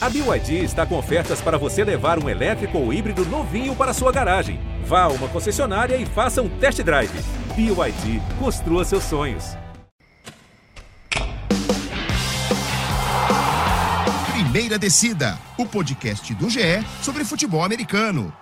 [0.00, 4.12] A BYD está com ofertas para você levar um elétrico ou híbrido novinho para sua
[4.12, 4.60] garagem.
[4.84, 7.10] Vá a uma concessionária e faça um test drive.
[7.56, 9.56] BYD, construa seus sonhos.
[14.30, 18.32] Primeira Descida, o podcast do GE sobre futebol americano.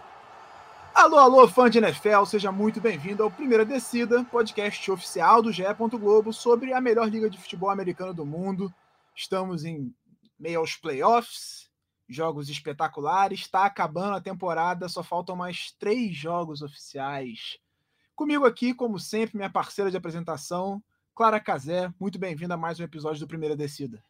[0.94, 5.64] Alô, alô, fã de NFL, seja muito bem-vindo ao Primeira Descida, podcast oficial do GE.
[5.92, 8.70] Globo sobre a melhor liga de futebol americano do mundo.
[9.14, 9.90] Estamos em
[10.38, 11.70] meio aos playoffs,
[12.08, 13.40] jogos espetaculares.
[13.40, 17.58] Está acabando a temporada, só faltam mais três jogos oficiais.
[18.14, 20.82] Comigo aqui, como sempre, minha parceira de apresentação,
[21.14, 21.92] Clara Cazé.
[22.00, 24.02] Muito bem-vinda a mais um episódio do Primeira Descida.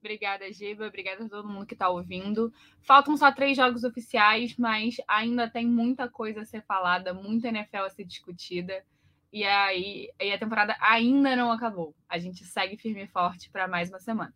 [0.00, 0.86] Obrigada, Giba.
[0.86, 2.52] Obrigada a todo mundo que está ouvindo.
[2.80, 7.78] Faltam só três jogos oficiais, mas ainda tem muita coisa a ser falada, muita NFL
[7.78, 8.84] a ser discutida.
[9.32, 11.94] E aí e a temporada ainda não acabou.
[12.08, 14.32] A gente segue firme e forte para mais uma semana.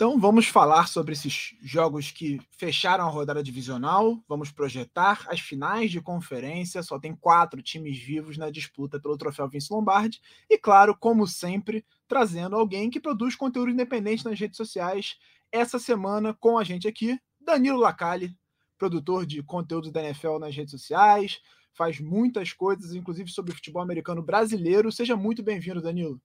[0.00, 5.90] Então vamos falar sobre esses jogos que fecharam a rodada divisional, vamos projetar as finais
[5.90, 10.96] de conferência, só tem quatro times vivos na disputa pelo troféu Vince Lombardi, e claro,
[10.98, 15.18] como sempre, trazendo alguém que produz conteúdo independente nas redes sociais.
[15.52, 18.34] Essa semana com a gente aqui, Danilo Lacalle,
[18.78, 21.42] produtor de conteúdo da NFL nas redes sociais,
[21.74, 24.90] faz muitas coisas, inclusive sobre futebol americano brasileiro.
[24.90, 26.18] Seja muito bem-vindo, Danilo.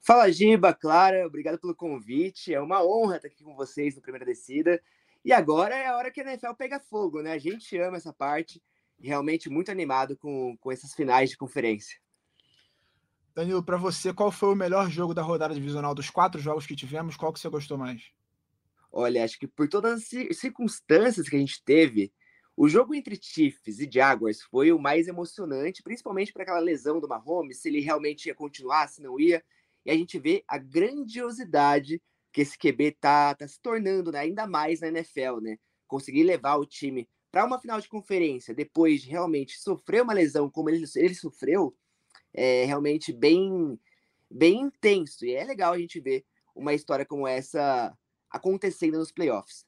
[0.00, 2.52] Fala, Giba, Clara, obrigado pelo convite.
[2.52, 4.82] É uma honra estar aqui com vocês no Primeira Descida.
[5.24, 7.32] E agora é a hora que a NFL pega fogo, né?
[7.32, 8.62] A gente ama essa parte
[8.98, 12.00] e realmente muito animado com, com essas finais de conferência.
[13.34, 16.76] Danilo, para você, qual foi o melhor jogo da rodada divisional dos quatro jogos que
[16.76, 17.16] tivemos?
[17.16, 18.12] Qual que você gostou mais?
[18.90, 22.12] Olha, acho que por todas as circunstâncias que a gente teve,
[22.54, 27.08] o jogo entre Chiefs e Jaguars foi o mais emocionante, principalmente para aquela lesão do
[27.08, 29.42] Mahomes, se ele realmente ia continuar, se não ia
[29.84, 32.00] e a gente vê a grandiosidade
[32.32, 34.20] que esse QB tá, tá se tornando, né?
[34.20, 35.58] ainda mais na NFL, né?
[35.86, 40.50] Conseguir levar o time para uma final de conferência depois de realmente sofrer uma lesão
[40.50, 41.74] como ele, ele sofreu,
[42.32, 43.78] é realmente bem,
[44.30, 45.24] bem intenso.
[45.24, 46.24] E é legal a gente ver
[46.54, 47.96] uma história como essa
[48.30, 49.66] acontecendo nos playoffs.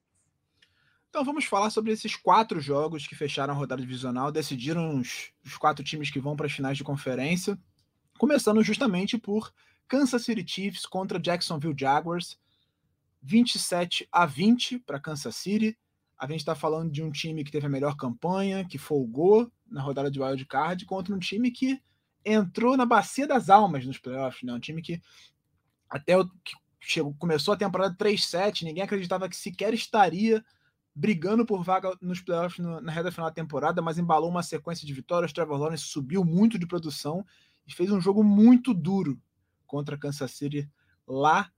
[1.09, 5.57] Então vamos falar sobre esses quatro jogos que fecharam a rodada divisional, decidiram os, os
[5.57, 7.59] quatro times que vão para as finais de conferência,
[8.19, 9.53] começando justamente por
[9.89, 12.39] Kansas City Chiefs contra Jacksonville Jaguars,
[13.23, 15.77] 27 a 20 para Kansas City.
[16.19, 19.83] A gente está falando de um time que teve a melhor campanha, que folgou na
[19.83, 21.81] rodada de wild card, contra um time que
[22.25, 24.53] entrou na bacia das almas nos playoffs, né?
[24.53, 25.01] Um time que
[25.89, 30.45] até o, que chegou, começou a temporada 3-7, ninguém acreditava que sequer estaria
[30.95, 34.87] brigando por vaga nos playoffs no, na reta final da temporada, mas embalou uma sequência
[34.87, 35.33] de vitórias.
[35.33, 37.25] Trevor Lawrence subiu muito de produção
[37.67, 39.21] e fez um jogo muito duro
[39.75, 40.71] contra Kansas City
[41.05, 41.51] lá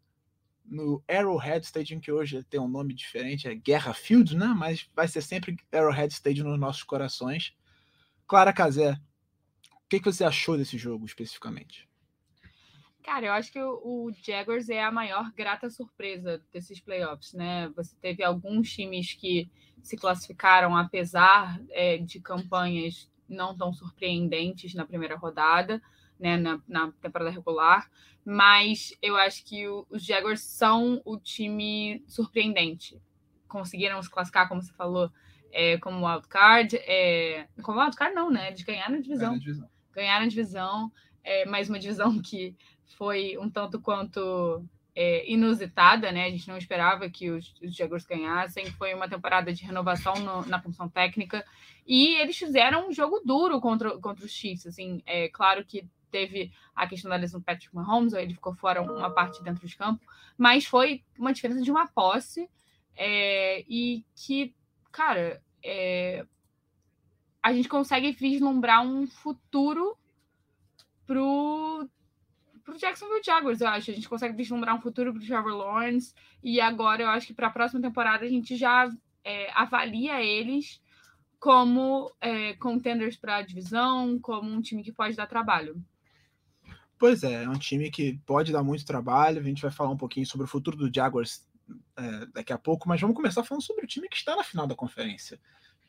[0.65, 4.47] no Arrowhead Stadium, que hoje tem um nome diferente, é Guerra Field, né?
[4.57, 7.55] Mas vai ser sempre Arrowhead Stadium nos nossos corações.
[8.27, 11.87] Clara Casé, o que, que você achou desse jogo especificamente?
[13.03, 17.69] Cara, eu acho que o, Jaguars é a maior grata surpresa desses playoffs, né?
[17.77, 19.51] Você teve alguns times que
[19.83, 25.83] se classificaram apesar é, de campanhas não tão surpreendentes na primeira rodada
[26.19, 27.91] né, na, na temporada regular,
[28.25, 33.01] mas eu acho que o, os Jaguars são o time surpreendente.
[33.47, 35.11] Conseguiram se classificar, como você falou,
[35.53, 36.77] é, como wildcard.
[36.77, 38.49] É, como wildcard, não, né?
[38.49, 39.31] Eles ganharam a divisão.
[39.31, 39.69] Ganharam a divisão.
[39.95, 40.93] Ganharam a divisão
[41.27, 42.57] é, mais uma divisão que
[42.97, 46.25] foi um tanto quanto é, inusitada, né?
[46.25, 48.67] A gente não esperava que os, os Jaguars ganhassem.
[48.73, 51.45] Foi uma temporada de renovação no, na função técnica
[51.87, 54.67] e eles fizeram um jogo duro contra, contra os Chiefs.
[54.67, 58.83] Assim, é claro que teve a questão da lesão do Patrick Mahomes, ele ficou fora
[58.83, 60.05] uma parte dentro de campo,
[60.37, 62.49] mas foi uma diferença de uma posse
[62.97, 64.55] é, e que,
[64.91, 66.27] cara, é,
[67.43, 69.97] a gente consegue vislumbrar um futuro
[71.07, 71.89] pro
[72.65, 73.93] pro Jacksonville Jaguars, eu acho.
[73.93, 76.13] A gente consegue vislumbrar um futuro pro Trevor Lawrence
[76.43, 78.91] e agora eu acho que para a próxima temporada a gente já
[79.23, 80.83] é, avalia eles
[81.39, 85.81] como é, contenders para a divisão, como um time que pode dar trabalho.
[86.99, 89.41] Pois é, é um time que pode dar muito trabalho.
[89.41, 91.47] A gente vai falar um pouquinho sobre o futuro do Jaguars
[91.97, 94.67] é, daqui a pouco, mas vamos começar falando sobre o time que está na final
[94.67, 95.39] da conferência.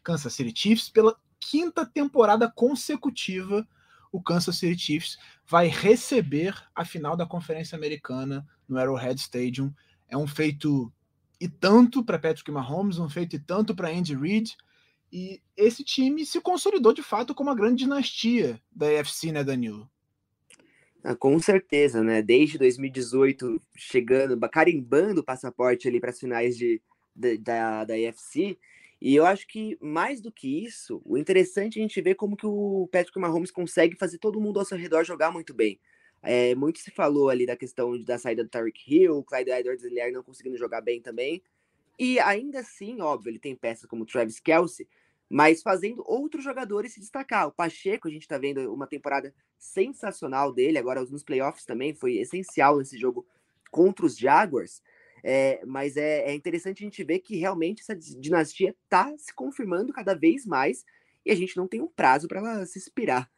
[0.03, 3.67] Kansas City Chiefs, pela quinta temporada consecutiva,
[4.11, 9.73] o Kansas City Chiefs vai receber a final da Conferência Americana no Arrowhead Stadium.
[10.07, 10.91] É um feito
[11.39, 14.57] e tanto para Patrick Mahomes, um feito e tanto para Andy Reid.
[15.11, 19.89] E esse time se consolidou de fato como uma grande dinastia da AFC, né, Danilo?
[21.03, 22.21] Ah, com certeza, né?
[22.21, 26.81] Desde 2018, chegando, carimbando o passaporte ali para as finais de,
[27.15, 28.57] de, da, da EFC.
[28.99, 32.35] E eu acho que, mais do que isso, o interessante é a gente ver como
[32.35, 35.79] que o Patrick Mahomes consegue fazer todo mundo ao seu redor jogar muito bem.
[36.21, 40.23] É, muito se falou ali da questão da saída do Tyreek Hill, Clyde Edwards-Helaire não
[40.23, 41.43] conseguindo jogar bem também.
[41.99, 44.87] E ainda assim, óbvio, ele tem peças como Travis Kelsey,
[45.29, 47.47] mas fazendo outros jogadores se destacar.
[47.47, 52.17] O Pacheco, a gente está vendo uma temporada sensacional dele, agora nos playoffs também, foi
[52.17, 53.25] essencial nesse jogo
[53.71, 54.81] contra os Jaguars.
[55.23, 59.91] É, mas é, é, interessante a gente ver que realmente essa dinastia está se confirmando
[59.91, 60.85] cada vez mais
[61.25, 63.29] e a gente não tem um prazo para ela se inspirar.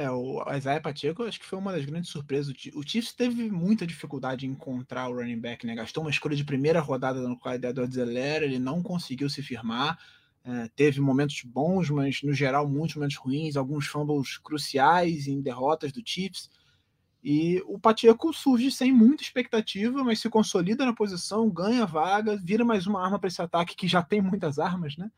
[0.00, 2.54] É, o Isaiah Pacheco acho que foi uma das grandes surpresas.
[2.74, 5.74] O Chiefs teve muita dificuldade em encontrar o running back, né?
[5.74, 9.98] Gastou uma escolha de primeira rodada no qualidade do Zeller, ele não conseguiu se firmar.
[10.42, 15.92] É, teve momentos bons, mas no geral muitos momentos ruins, alguns fumbles cruciais em derrotas
[15.92, 16.48] do Chiefs.
[17.22, 22.64] E o Pacheco surge sem muita expectativa, mas se consolida na posição, ganha vaga, vira
[22.64, 25.10] mais uma arma para esse ataque que já tem muitas armas, né?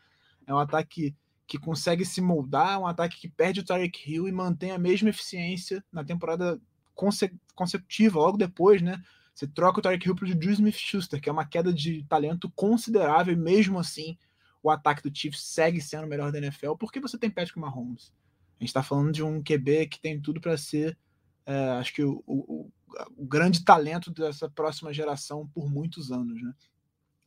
[0.44, 1.14] É um ataque
[1.52, 5.10] que consegue se moldar, um ataque que perde o Tarek Hill e mantém a mesma
[5.10, 6.58] eficiência na temporada
[6.94, 9.04] conse consecutiva, logo depois, né?
[9.34, 12.50] Você troca o Tarek Hill para o Juju Smith-Schuster, que é uma queda de talento
[12.56, 14.16] considerável, e mesmo assim
[14.62, 18.14] o ataque do Chiefs segue sendo o melhor da NFL, porque você tem Patrick Mahomes.
[18.58, 20.96] A gente está falando de um QB que tem tudo para ser,
[21.44, 22.72] é, acho que, o, o,
[23.14, 26.40] o, grande talento dessa próxima geração por muitos anos.
[26.40, 26.55] Né?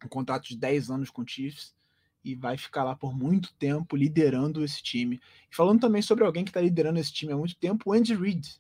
[0.04, 1.75] Um contrato de 10 anos com o Chiefs
[2.26, 5.22] e vai ficar lá por muito tempo liderando esse time.
[5.50, 8.16] E falando também sobre alguém que está liderando esse time há muito tempo, o Andy
[8.16, 8.60] Reid.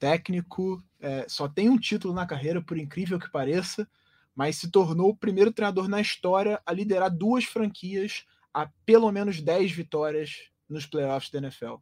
[0.00, 3.88] Técnico, é, só tem um título na carreira, por incrível que pareça,
[4.34, 9.40] mas se tornou o primeiro treinador na história a liderar duas franquias a pelo menos
[9.40, 11.76] 10 vitórias nos playoffs da NFL.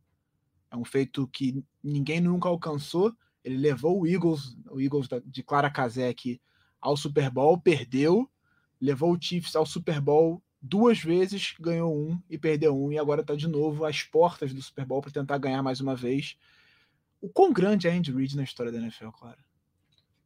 [0.70, 3.16] É um feito que ninguém nunca alcançou.
[3.42, 6.38] Ele levou o Eagles, o Eagles de Clara Kazek
[6.78, 8.30] ao Super Bowl, perdeu,
[8.78, 13.22] levou o Chiefs ao Super Bowl duas vezes, ganhou um e perdeu um, e agora
[13.22, 16.36] está de novo às portas do Super Bowl para tentar ganhar mais uma vez.
[17.20, 19.38] O quão grande é Andy Reid na história da NFL, claro?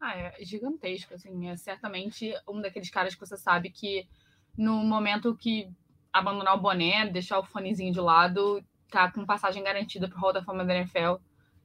[0.00, 4.06] Ah, é gigantesco, assim, é certamente um daqueles caras que você sabe que
[4.56, 5.68] no momento que
[6.12, 10.44] abandonar o boné, deixar o fonezinho de lado, tá com passagem garantida pro Hall da
[10.44, 11.16] Fama da NFL,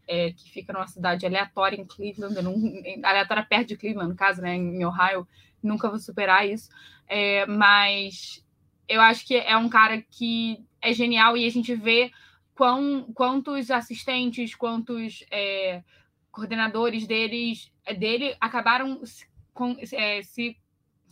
[0.07, 4.42] é, que fica numa cidade aleatória em Cleveland, num, aleatória perto de Cleveland, no caso,
[4.42, 5.27] né, em Ohio,
[5.62, 6.69] nunca vou superar isso,
[7.07, 8.44] é, mas
[8.90, 12.12] eu acho que é um cara que é genial e a gente vê
[12.56, 15.84] quão, quantos assistentes, quantos é,
[16.32, 19.02] coordenadores deles, dele acabaram
[19.54, 20.58] com, é, se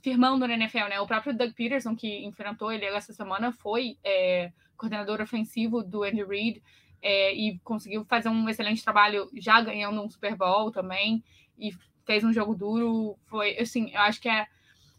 [0.02, 1.00] firmando na NFL, né?
[1.00, 6.24] O próprio Doug Peterson, que enfrentou ele essa semana, foi é, coordenador ofensivo do Andy
[6.24, 6.64] Reid
[7.02, 11.24] é, e conseguiu fazer um excelente trabalho, já ganhando um Super Bowl também,
[11.58, 11.72] e
[12.06, 13.18] fez um jogo duro.
[13.26, 14.48] Foi, assim, eu acho que é,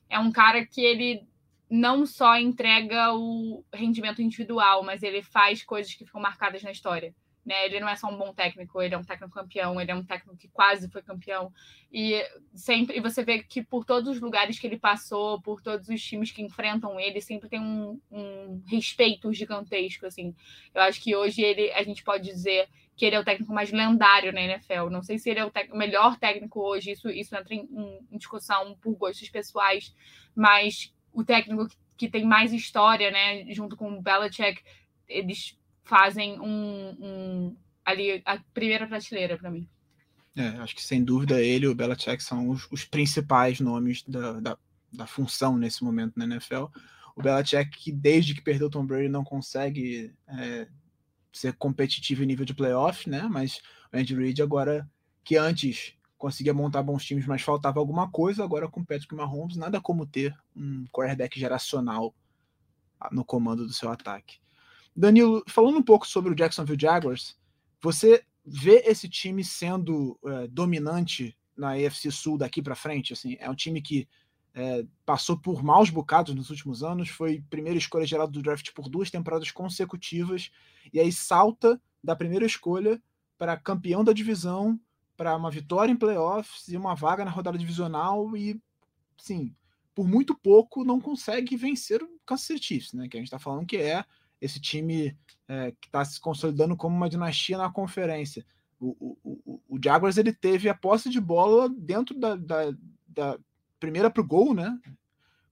[0.08, 1.27] é um cara que ele
[1.70, 7.14] não só entrega o rendimento individual, mas ele faz coisas que ficam marcadas na história.
[7.48, 7.64] Né?
[7.64, 10.04] Ele não é só um bom técnico, ele é um técnico campeão, ele é um
[10.04, 11.50] técnico que quase foi campeão.
[11.90, 12.22] E
[12.54, 16.02] sempre e você vê que por todos os lugares que ele passou, por todos os
[16.02, 20.04] times que enfrentam ele, sempre tem um, um respeito gigantesco.
[20.04, 20.34] Assim.
[20.74, 23.72] Eu acho que hoje ele, a gente pode dizer que ele é o técnico mais
[23.72, 24.90] lendário na NFL.
[24.90, 27.66] Não sei se ele é o, o melhor técnico hoje, isso, isso entra em,
[28.10, 29.94] em, discussão por gostos pessoais,
[30.34, 34.62] mas o técnico que, tem mais história, né, junto com o Belichick,
[35.08, 39.68] eles fazem um, um ali a primeira prateleira para mim.
[40.36, 44.38] É, acho que sem dúvida ele e o Belichick são os, os principais nomes da,
[44.38, 44.58] da,
[44.92, 46.66] da, função nesse momento na NFL.
[47.16, 50.68] O Belichick, que desde que perdeu o Tom Brady, não consegue é,
[51.32, 53.22] ser competitivo em nível de playoff, né?
[53.28, 53.60] Mas
[53.92, 54.88] o Andy Reid agora,
[55.24, 59.80] que antes conseguia montar bons times, mas faltava alguma coisa, agora com Patrick Mahomes, nada
[59.80, 62.12] como ter um quarterback geracional
[63.12, 64.38] no comando do seu ataque.
[64.94, 67.38] Danilo, falando um pouco sobre o Jacksonville Jaguars,
[67.80, 73.12] você vê esse time sendo é, dominante na AFC Sul daqui para frente?
[73.12, 74.08] Assim, é um time que
[74.54, 78.88] é, passou por maus bocados nos últimos anos, foi primeira escolha geral do draft por
[78.88, 80.50] duas temporadas consecutivas,
[80.92, 83.00] e aí salta da primeira escolha
[83.38, 84.80] para campeão da divisão,
[85.18, 88.58] para uma vitória em playoffs e uma vaga na rodada divisional, e
[89.18, 89.52] sim,
[89.92, 93.08] por muito pouco não consegue vencer o Kansas City Chiefs, né?
[93.08, 94.04] Que a gente está falando que é
[94.40, 98.46] esse time é, que está se consolidando como uma dinastia na conferência.
[98.78, 102.72] O, o, o, o, Jaguars ele teve a posse de bola dentro da, da,
[103.08, 103.38] da
[103.80, 104.78] primeira para o gol, né?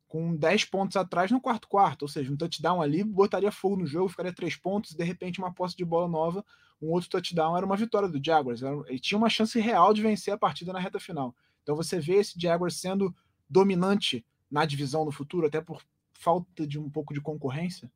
[0.09, 3.87] Com 10 pontos atrás no quarto quarto, ou seja, um touchdown ali botaria fogo no
[3.87, 6.45] jogo, ficaria três pontos, de repente uma posse de bola nova,
[6.81, 10.33] um outro touchdown era uma vitória do Jaguars, ele tinha uma chance real de vencer
[10.33, 11.35] a partida na reta final.
[11.63, 13.15] Então você vê esse Jaguars sendo
[13.49, 15.83] dominante na divisão no futuro, até por
[16.13, 17.91] falta de um pouco de concorrência?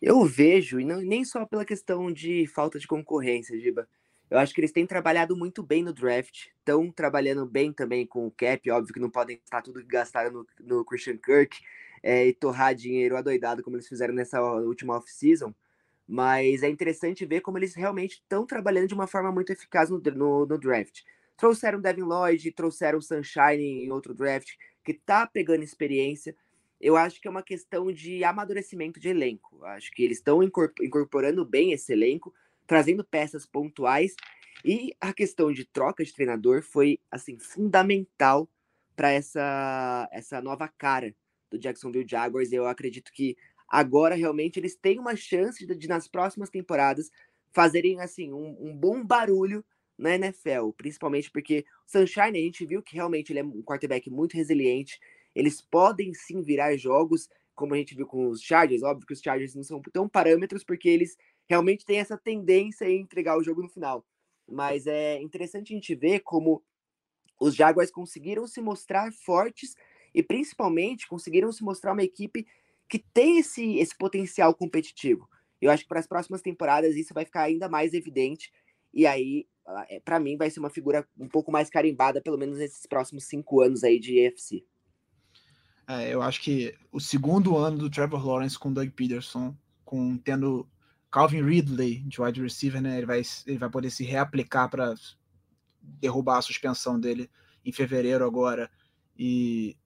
[0.00, 3.88] Eu vejo, e não, nem só pela questão de falta de concorrência, Giba.
[4.30, 8.26] Eu acho que eles têm trabalhado muito bem no draft, estão trabalhando bem também com
[8.26, 11.58] o cap, óbvio que não podem gastar tudo gastaram no, no Christian Kirk
[12.02, 15.54] é, e torrar dinheiro adoidado como eles fizeram nessa última off-season,
[16.06, 19.98] mas é interessante ver como eles realmente estão trabalhando de uma forma muito eficaz no,
[19.98, 21.02] no, no draft.
[21.36, 26.34] Trouxeram Devin Lloyd, trouxeram Sunshine em outro draft, que tá pegando experiência.
[26.80, 29.64] Eu acho que é uma questão de amadurecimento de elenco.
[29.64, 32.34] Acho que eles estão incorporando bem esse elenco,
[32.68, 34.14] trazendo peças pontuais.
[34.64, 38.48] E a questão de troca de treinador foi assim fundamental
[38.94, 41.14] para essa essa nova cara
[41.50, 42.52] do Jacksonville Jaguars.
[42.52, 43.36] Eu acredito que
[43.68, 47.10] agora realmente eles têm uma chance de, de nas próximas temporadas
[47.52, 49.64] fazerem assim um, um bom barulho
[49.96, 54.10] na NFL, principalmente porque o Sunshine a gente viu que realmente ele é um quarterback
[54.10, 55.00] muito resiliente.
[55.34, 58.82] Eles podem sim virar jogos, como a gente viu com os Chargers.
[58.82, 61.16] Óbvio que os Chargers não são tão parâmetros porque eles
[61.48, 64.04] realmente têm essa tendência em entregar o jogo no final.
[64.46, 66.62] Mas é interessante a gente ver como
[67.40, 69.74] os Jaguars conseguiram se mostrar fortes
[70.14, 72.46] e principalmente conseguiram se mostrar uma equipe
[72.88, 75.28] que tem esse, esse potencial competitivo.
[75.60, 78.50] Eu acho que para as próximas temporadas isso vai ficar ainda mais evidente.
[78.92, 79.46] E aí
[79.88, 83.24] é, para mim, vai ser uma figura um pouco mais carimbada, pelo menos nesses próximos
[83.24, 84.64] cinco anos aí de EFC.
[85.86, 90.68] É, eu acho que o segundo ano do Trevor Lawrence com Doug Peterson, com tendo
[91.10, 92.98] Calvin Ridley de wide receiver, né?
[92.98, 94.94] Ele vai, ele vai poder se reaplicar para
[95.80, 97.30] derrubar a suspensão dele
[97.64, 98.70] em fevereiro agora
[99.18, 99.76] e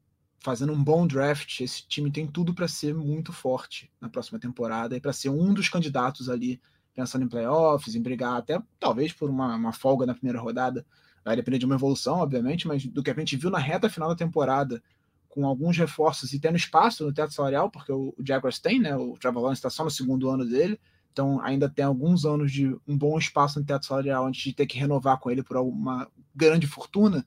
[0.40, 4.96] fazendo um bom draft, esse time tem tudo para ser muito forte na próxima temporada
[4.96, 6.60] e para ser um dos candidatos ali
[6.94, 10.84] pensando em playoffs, em brigar até talvez por uma, uma folga na primeira rodada.
[11.24, 14.08] Vai depender de uma evolução, obviamente, mas do que a gente viu na reta final
[14.08, 14.82] da temporada,
[15.28, 18.94] com alguns reforços e tendo espaço no teto salarial, porque o, Jaguars tem, né?
[18.96, 20.78] O Trevor Lawrence está só no segundo ano dele,
[21.12, 24.66] então ainda tem alguns anos de um bom espaço no teto salarial antes de ter
[24.66, 27.24] que renovar com ele por uma grande fortuna.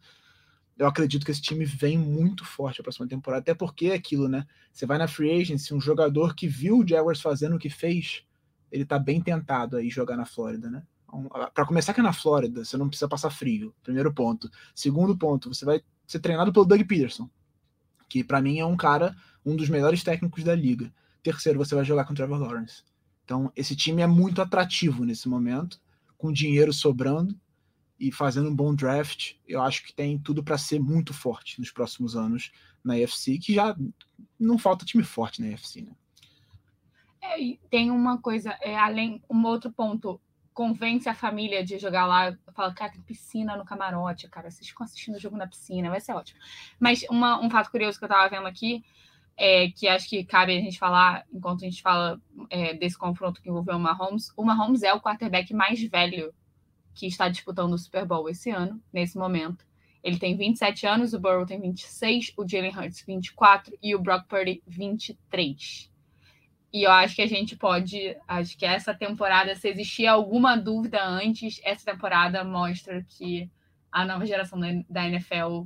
[0.78, 4.28] Eu acredito que esse time vem muito forte a próxima temporada, até porque é aquilo,
[4.28, 4.46] né?
[4.74, 8.24] Você vai na free agency, um jogador que viu o Jaguars fazendo o que fez,
[8.72, 10.84] ele está bem tentado aí jogar na Flórida, né?
[11.04, 13.74] Então, Para começar que é na Flórida, você não precisa passar frio.
[13.84, 14.50] Primeiro ponto.
[14.74, 17.30] Segundo ponto, você vai ser treinado pelo Doug Peterson,
[18.10, 19.16] que para mim é um cara,
[19.46, 20.92] um dos melhores técnicos da liga.
[21.24, 22.84] Terceiro, você vai jogar com o Trevor Lawrence.
[23.26, 25.82] Então, esse time é muito atrativo nesse momento,
[26.16, 27.38] com dinheiro sobrando
[28.00, 29.34] e fazendo um bom draft.
[29.48, 32.52] Eu acho que tem tudo para ser muito forte nos próximos anos
[32.84, 33.76] na UFC, que já
[34.40, 35.92] não falta time forte na UFC, né?
[37.20, 40.22] É, tem uma coisa, é, além, um outro ponto,
[40.54, 44.86] convence a família de jogar lá, fala, cara, tem piscina no camarote, cara, vocês ficam
[44.86, 46.40] assistindo o jogo na piscina, vai ser ótimo.
[46.80, 48.86] Mas uma, um fato curioso que eu tava vendo aqui,
[49.38, 53.42] é, que acho que cabe a gente falar, enquanto a gente fala é, desse confronto
[53.42, 56.34] que envolveu o Mahomes, o Mahomes é o quarterback mais velho
[56.94, 59.66] que está disputando o Super Bowl esse ano, nesse momento.
[60.02, 64.28] Ele tem 27 anos, o Burrow tem 26, o Jalen Hurts 24 e o Brock
[64.28, 65.92] Purdy 23.
[66.72, 71.04] E eu acho que a gente pode, acho que essa temporada, se existia alguma dúvida
[71.04, 73.50] antes, essa temporada mostra que
[73.92, 75.64] a nova geração da NFL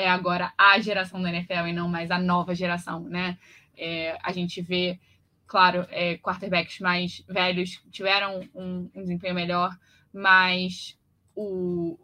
[0.00, 3.38] é agora a geração da NFL e não mais a nova geração, né?
[3.76, 4.98] É, a gente vê,
[5.46, 9.76] claro, é, quarterbacks mais velhos tiveram um, um desempenho melhor,
[10.12, 10.98] mas
[11.34, 11.98] o,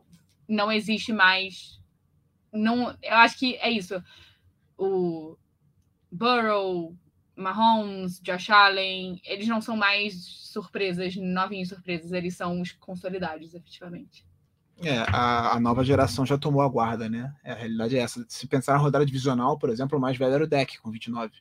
[0.49, 1.81] não existe mais.
[2.53, 4.03] Não, eu acho que é isso.
[4.79, 5.37] O
[6.11, 6.97] Burrow,
[7.35, 14.25] Mahomes, Josh Allen, eles não são mais surpresas, novinhos surpresas, eles são os consolidados, efetivamente.
[14.83, 17.35] É, a, a, nova geração já tomou a guarda, né?
[17.43, 18.25] É, a realidade é essa.
[18.29, 21.33] Se pensar na rodada divisional, por exemplo, o mais velho era o Deck, com 29.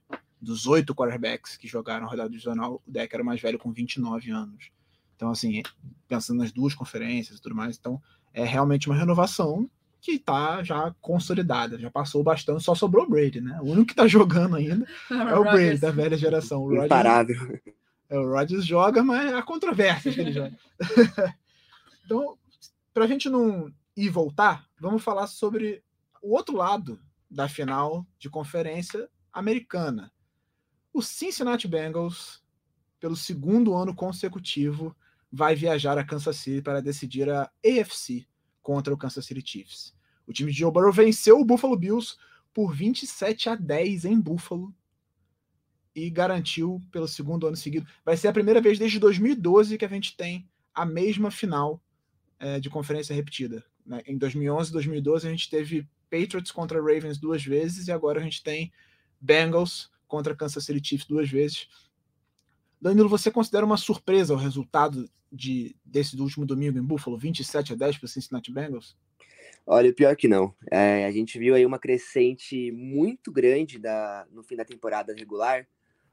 [0.42, 3.72] Dos oito quarterbacks que jogaram a rodada divisional, o Deck era o mais velho com
[3.72, 4.72] 29 anos.
[5.16, 5.64] Então, assim,
[6.08, 8.02] pensando nas duas conferências e tudo mais, então
[8.34, 9.70] é realmente uma renovação
[10.02, 13.58] que está já consolidada, já passou bastante, só sobrou o Brady, né?
[13.62, 16.62] O único que está jogando ainda é o Brady da velha geração.
[16.62, 17.60] O Rodgers, Imparável.
[18.10, 20.54] É, o Rodgers joga, mas há controvérsias que ele joga.
[22.06, 22.38] então,
[22.96, 25.84] para a gente não ir voltar, vamos falar sobre
[26.22, 26.98] o outro lado
[27.30, 30.14] da final de conferência americana.
[30.94, 32.42] O Cincinnati Bengals,
[32.98, 34.96] pelo segundo ano consecutivo,
[35.30, 38.26] vai viajar a Kansas City para decidir a AFC
[38.62, 39.94] contra o Kansas City Chiefs.
[40.26, 42.16] O time de Joe Burrow venceu o Buffalo Bills
[42.54, 44.74] por 27 a 10 em Buffalo
[45.94, 47.86] e garantiu pelo segundo ano seguido.
[48.06, 51.82] Vai ser a primeira vez desde 2012 que a gente tem a mesma final
[52.40, 53.64] é, de conferência repetida.
[53.86, 54.02] Né?
[54.06, 58.24] Em 2011 e 2012 a gente teve Patriots contra Ravens duas vezes e agora a
[58.24, 58.72] gente tem
[59.20, 61.68] Bengals contra Kansas City Chiefs duas vezes.
[62.80, 67.76] Danilo, você considera uma surpresa o resultado de, desse último domingo em Buffalo, 27 a
[67.76, 68.96] 10 para Cincinnati Bengals?
[69.66, 70.54] Olha, pior que não.
[70.72, 75.68] É, a gente viu aí uma crescente muito grande da, no fim da temporada regular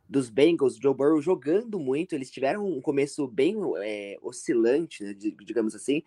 [0.08, 2.14] dos Bengals, Joe Burrow jogando muito.
[2.14, 6.02] Eles tiveram um começo bem é, oscilante, né, digamos assim.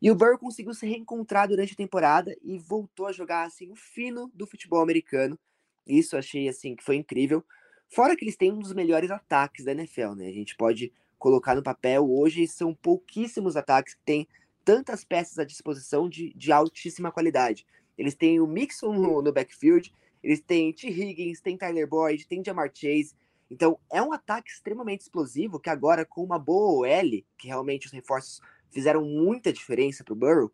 [0.00, 3.76] E o Burrow conseguiu se reencontrar durante a temporada e voltou a jogar assim o
[3.76, 5.38] fino do futebol americano.
[5.86, 7.44] Isso achei assim que foi incrível.
[7.88, 10.26] Fora que eles têm um dos melhores ataques da NFL, né?
[10.28, 14.28] A gente pode colocar no papel hoje são pouquíssimos ataques que têm
[14.64, 17.66] tantas peças à disposição de, de altíssima qualidade.
[17.96, 20.88] Eles têm o Mixon no, no backfield, eles têm T.
[20.88, 23.14] Higgins, tem Tyler Boyd, tem Jamar Chase.
[23.54, 27.92] Então, é um ataque extremamente explosivo que agora, com uma boa OL, que realmente os
[27.92, 30.52] reforços fizeram muita diferença para o Burrow,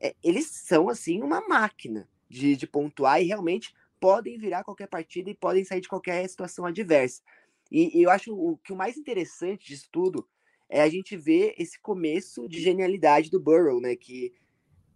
[0.00, 5.30] é, eles são, assim, uma máquina de, de pontuar e realmente podem virar qualquer partida
[5.30, 7.22] e podem sair de qualquer situação adversa.
[7.70, 10.28] E, e eu acho o que o mais interessante disso tudo
[10.68, 13.94] é a gente ver esse começo de genialidade do Burrow, né?
[13.94, 14.34] Que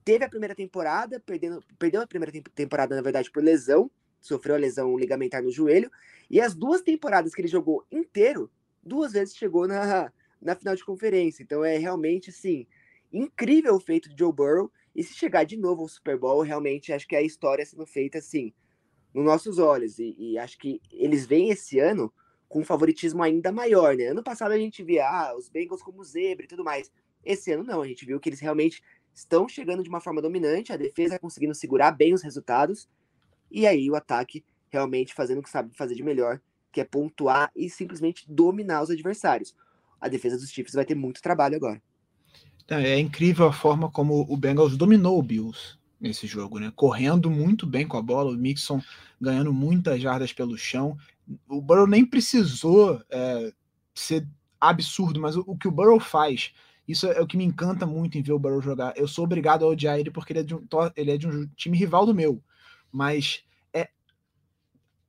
[0.05, 3.89] teve a primeira temporada, perdendo, perdeu a primeira temporada, na verdade, por lesão,
[4.21, 5.89] sofreu a lesão ligamentar no joelho,
[6.31, 8.51] e as duas temporadas que ele jogou inteiro,
[8.83, 11.43] duas vezes chegou na, na final de conferência.
[11.43, 12.67] Então é realmente, assim,
[13.13, 16.93] incrível o feito de Joe Burrow, e se chegar de novo ao Super Bowl, realmente
[16.93, 18.53] acho que é a história sendo feita, assim,
[19.13, 22.13] nos nossos olhos, e, e acho que eles vêm esse ano
[22.49, 24.07] com um favoritismo ainda maior, né?
[24.07, 26.91] Ano passado a gente via ah, os Bengals como zebra e tudo mais.
[27.25, 30.73] Esse ano não, a gente viu que eles realmente estão chegando de uma forma dominante,
[30.73, 32.89] a defesa conseguindo segurar bem os resultados,
[33.51, 36.41] e aí o ataque realmente fazendo o que sabe fazer de melhor,
[36.73, 39.55] que é pontuar e simplesmente dominar os adversários.
[40.01, 41.81] A defesa dos Chiefs vai ter muito trabalho agora.
[42.69, 46.73] É incrível a forma como o Bengals dominou o Bills nesse jogo, né?
[46.75, 48.83] Correndo muito bem com a bola, o Mixon
[49.21, 50.99] ganhando muitas jardas pelo chão
[51.49, 53.53] o Burrow nem precisou é,
[53.95, 54.27] ser
[54.61, 56.53] absurdo, mas o, o, que o Burrow faz,
[56.87, 58.95] isso é o que me encanta muito em ver o Burrow jogar.
[58.97, 61.47] Eu sou obrigado a odiar ele porque ele é de um, ele é de um
[61.57, 62.43] time rival do meu,
[62.93, 63.45] mas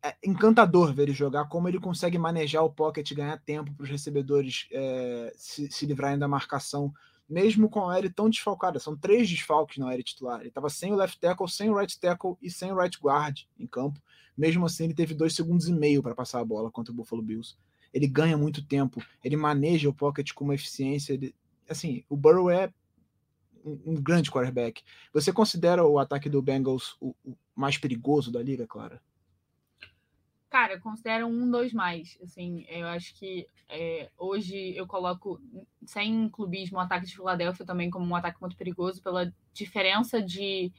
[0.04, 3.90] é, encantador ver ele jogar, como ele consegue manejar o pocket, ganhar tempo para os
[3.90, 6.94] recebedores é, se, se livrarem da marcação
[7.28, 8.80] mesmo com a área tão desfalcada.
[8.80, 10.40] São três desfalques na área titular.
[10.40, 13.40] Ele estava sem o left tackle, sem o right tackle e sem o right guard
[13.60, 14.02] em campo.
[14.38, 17.22] Mesmo assim, ele teve dois segundos e meio para passar a bola contra o Buffalo
[17.22, 17.56] Bills.
[17.94, 21.14] Ele ganha muito tempo, ele maneja o pocket com uma eficiência.
[21.14, 21.34] Ele,
[21.70, 22.72] assim, o Burrow é
[23.66, 24.84] um, um, grande quarterback.
[25.14, 29.02] Você considera o ataque do Bengals o, o mais perigoso da liga, Clara?
[30.50, 32.18] Cara, eu considero um, dois mais.
[32.24, 35.42] Assim, eu acho que é, hoje eu coloco,
[35.86, 40.72] sem clubismo, o ataque de Filadélfia também como um ataque muito perigoso pela diferença de.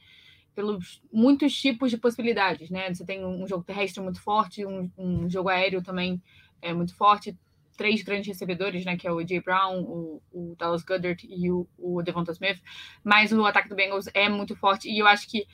[0.55, 2.91] pelos muitos tipos de possibilidades, né?
[2.93, 6.21] Você tem um jogo terrestre muito forte, um, um jogo aéreo também
[6.61, 7.37] é muito forte,
[7.77, 8.97] três grandes recebedores, né?
[8.97, 12.59] Que é o Jay Brown, o, o Dallas Goddard e o, o Devonta Smith.
[13.03, 15.45] Mas o ataque do Bengals é muito forte e eu acho que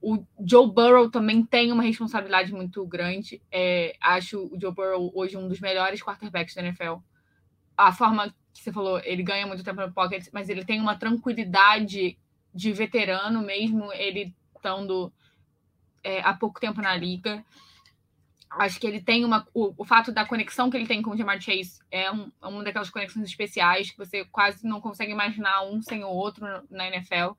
[0.00, 3.42] o Joe Burrow também tem uma responsabilidade muito grande.
[3.50, 6.96] É, acho o Joe Burrow hoje um dos melhores quarterbacks da NFL.
[7.76, 10.96] A forma que você falou, ele ganha muito tempo no pocket, mas ele tem uma
[10.96, 12.18] tranquilidade
[12.52, 15.12] de veterano, mesmo ele estando
[16.02, 17.44] é, há pouco tempo na liga.
[18.50, 19.46] Acho que ele tem uma.
[19.54, 22.46] O, o fato da conexão que ele tem com o Jamar Chase é, um, é
[22.46, 26.88] uma daquelas conexões especiais que você quase não consegue imaginar um sem o outro na
[26.88, 27.32] NFL.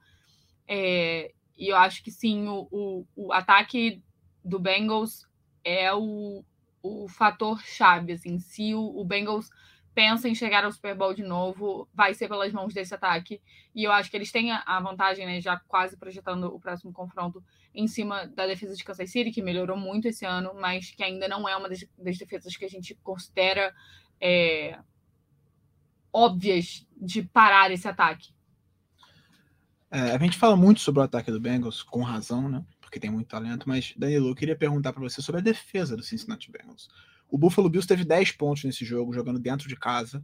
[0.68, 4.02] É, e eu acho que sim, o, o, o ataque
[4.44, 5.28] do Bengals
[5.64, 6.44] é o,
[6.82, 8.14] o fator chave.
[8.14, 9.48] Assim, se o, o Bengals
[9.94, 13.40] pensa em chegar ao Super Bowl de novo, vai ser pelas mãos desse ataque.
[13.76, 17.44] E eu acho que eles têm a vantagem, né, já quase projetando o próximo confronto
[17.76, 21.28] em cima da defesa de Kansas City, que melhorou muito esse ano, mas que ainda
[21.28, 23.72] não é uma das, das defesas que a gente considera
[24.20, 24.80] é,
[26.12, 28.34] óbvias de parar esse ataque.
[29.92, 32.64] É, a gente fala muito sobre o ataque do Bengals, com razão, né?
[32.80, 36.04] Porque tem muito talento, mas, Danilo, eu queria perguntar para você sobre a defesa do
[36.04, 36.88] Cincinnati Bengals.
[37.30, 40.24] O Buffalo Bills teve 10 pontos nesse jogo, jogando dentro de casa.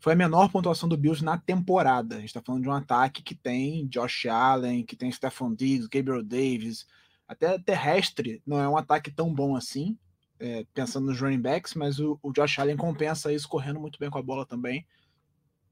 [0.00, 2.16] Foi a menor pontuação do Bills na temporada.
[2.16, 5.88] A gente está falando de um ataque que tem Josh Allen, que tem Stephon Diggs,
[5.88, 6.86] Gabriel Davis.
[7.28, 9.98] Até terrestre não é um ataque tão bom assim,
[10.38, 14.10] é, pensando nos running backs, mas o, o Josh Allen compensa isso correndo muito bem
[14.10, 14.86] com a bola também.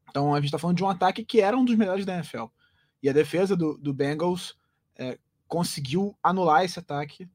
[0.08, 2.44] Então a gente está falando de um ataque que era um dos melhores da NFL.
[3.02, 4.56] E a defesa do, do Bengals
[4.96, 7.28] é, conseguiu anular esse ataque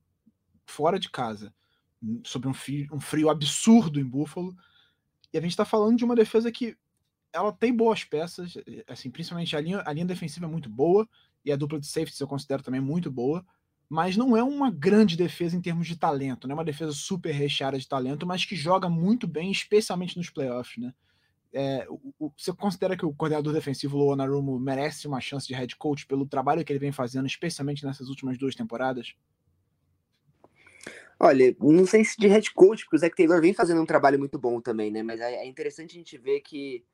[0.65, 1.53] fora de casa,
[2.23, 4.55] sobre um frio, um frio absurdo em Buffalo.
[5.33, 6.77] E a gente está falando de uma defesa que
[7.33, 8.53] ela tem boas peças,
[8.87, 11.07] assim, principalmente a linha, a linha defensiva é muito boa
[11.43, 13.45] e a dupla de safeties eu considero também muito boa,
[13.89, 17.31] mas não é uma grande defesa em termos de talento, não é uma defesa super
[17.31, 20.93] recheada de talento, mas que joga muito bem, especialmente nos playoffs, né?
[21.53, 21.87] É,
[22.37, 26.63] você considera que o coordenador defensivo Luonarumo merece uma chance de head coach pelo trabalho
[26.63, 29.15] que ele vem fazendo, especialmente nessas últimas duas temporadas?
[31.19, 34.19] Olha, não sei se de head coach, porque o Zach Taylor vem fazendo um trabalho
[34.19, 35.01] muito bom também, né?
[35.01, 36.85] Mas é, é interessante a gente ver que,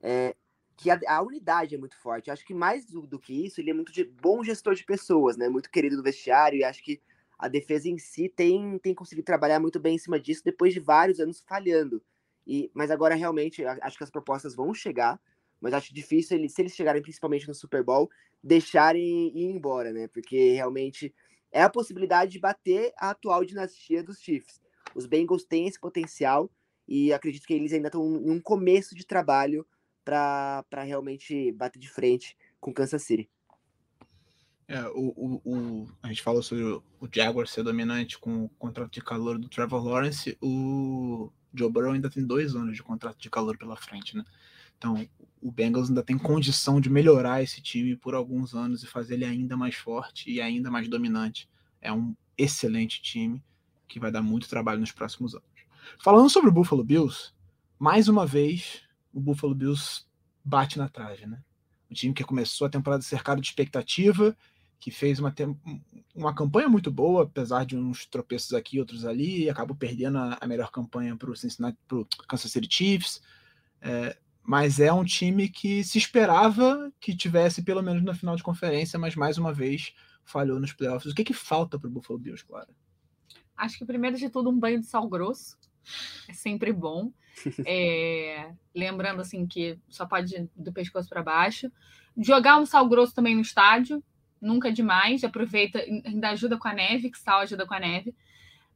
[0.00, 0.34] é,
[0.78, 2.28] que a, a, unidade é muito forte.
[2.28, 4.84] Eu acho que mais do, do, que isso, ele é muito de bom gestor de
[4.84, 5.48] pessoas, né?
[5.48, 7.02] Muito querido no vestiário, e acho que
[7.38, 10.80] a defesa em si tem, tem conseguido trabalhar muito bem em cima disso depois de
[10.80, 12.02] vários anos falhando.
[12.46, 15.20] E, mas agora realmente acho que as propostas vão chegar,
[15.60, 18.10] mas acho difícil eles, se eles chegarem principalmente no Super Bowl,
[18.42, 20.08] deixarem ir embora, né?
[20.08, 21.14] Porque realmente
[21.52, 24.60] é a possibilidade de bater a atual dinastia dos Chiefs.
[24.94, 26.50] Os Bengals têm esse potencial
[26.88, 29.66] e acredito que eles ainda estão em um começo de trabalho
[30.04, 33.30] para realmente bater de frente com Kansas City.
[34.66, 38.92] É, o, o, o, a gente falou sobre o, Jaguar ser dominante com o contrato
[38.92, 40.38] de calor do Trevor Lawrence.
[40.40, 44.24] O Joe Burrow ainda tem dois anos de contrato de calor pela frente, né?
[44.78, 45.06] Então,
[45.42, 49.24] o Bengals ainda tem condição de melhorar esse time por alguns anos e fazer ele
[49.24, 51.48] ainda mais forte e ainda mais dominante.
[51.80, 53.42] É um excelente time
[53.86, 55.46] que vai dar muito trabalho nos próximos anos.
[55.98, 57.32] Falando sobre o Buffalo Bills,
[57.78, 58.82] mais uma vez
[59.12, 60.04] o Buffalo Bills
[60.44, 61.42] bate na trave, né?
[61.90, 64.36] Um time que começou a temporada cercado de expectativa,
[64.80, 65.32] que fez uma,
[66.14, 70.38] uma campanha muito boa, apesar de uns tropeços aqui, outros ali, e acabou perdendo a,
[70.40, 73.20] a melhor campanha para o Cincinnati, para o Kansas City Chiefs.
[73.82, 78.42] É, mas é um time que se esperava que tivesse pelo menos na final de
[78.42, 81.12] conferência, mas mais uma vez falhou nos playoffs.
[81.12, 82.68] O que, que falta para o Buffalo Bills, Clara?
[83.56, 85.58] Acho que primeiro de tudo um banho de sal grosso
[86.28, 87.12] é sempre bom.
[87.64, 91.70] É, lembrando assim que só pode ir do pescoço para baixo.
[92.18, 94.02] Jogar um sal grosso também no estádio,
[94.40, 95.24] nunca é demais.
[95.24, 98.14] Aproveita, ainda ajuda com a neve, que sal ajuda com a neve.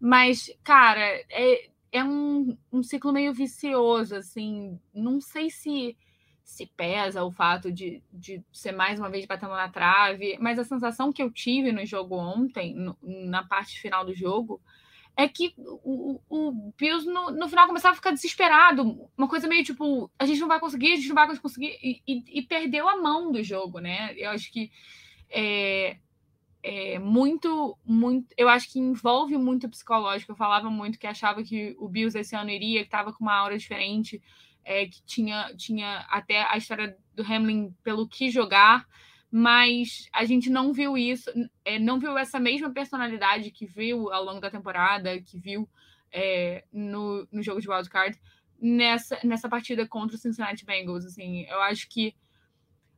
[0.00, 1.00] Mas, cara,
[1.30, 4.78] é, é um, um ciclo meio vicioso, assim.
[4.92, 5.96] Não sei se
[6.44, 10.64] se pesa o fato de, de ser mais uma vez batendo na trave, mas a
[10.64, 14.60] sensação que eu tive no jogo ontem, no, na parte final do jogo,
[15.16, 19.64] é que o, o Bills no, no, final começava a ficar desesperado, uma coisa meio
[19.64, 22.88] tipo, a gente não vai conseguir, a gente não vai conseguir, e, e, e perdeu
[22.88, 24.12] a mão do jogo, né?
[24.16, 24.70] Eu acho que
[25.34, 25.96] é,
[26.62, 28.32] é, muito, muito.
[28.38, 30.32] Eu acho que envolve muito psicológico.
[30.32, 33.34] Eu falava muito que achava que o Bills esse ano iria, que estava com uma
[33.34, 34.22] aura diferente,
[34.64, 38.86] é, que tinha, tinha até a história do Hamlin pelo que jogar,
[39.30, 41.28] mas a gente não viu isso,
[41.64, 45.68] é, não viu essa mesma personalidade que viu ao longo da temporada, que viu
[46.12, 48.18] é, no, no jogo de wildcard,
[48.60, 51.04] nessa, nessa partida contra o Cincinnati Bengals.
[51.04, 52.14] Assim, eu acho que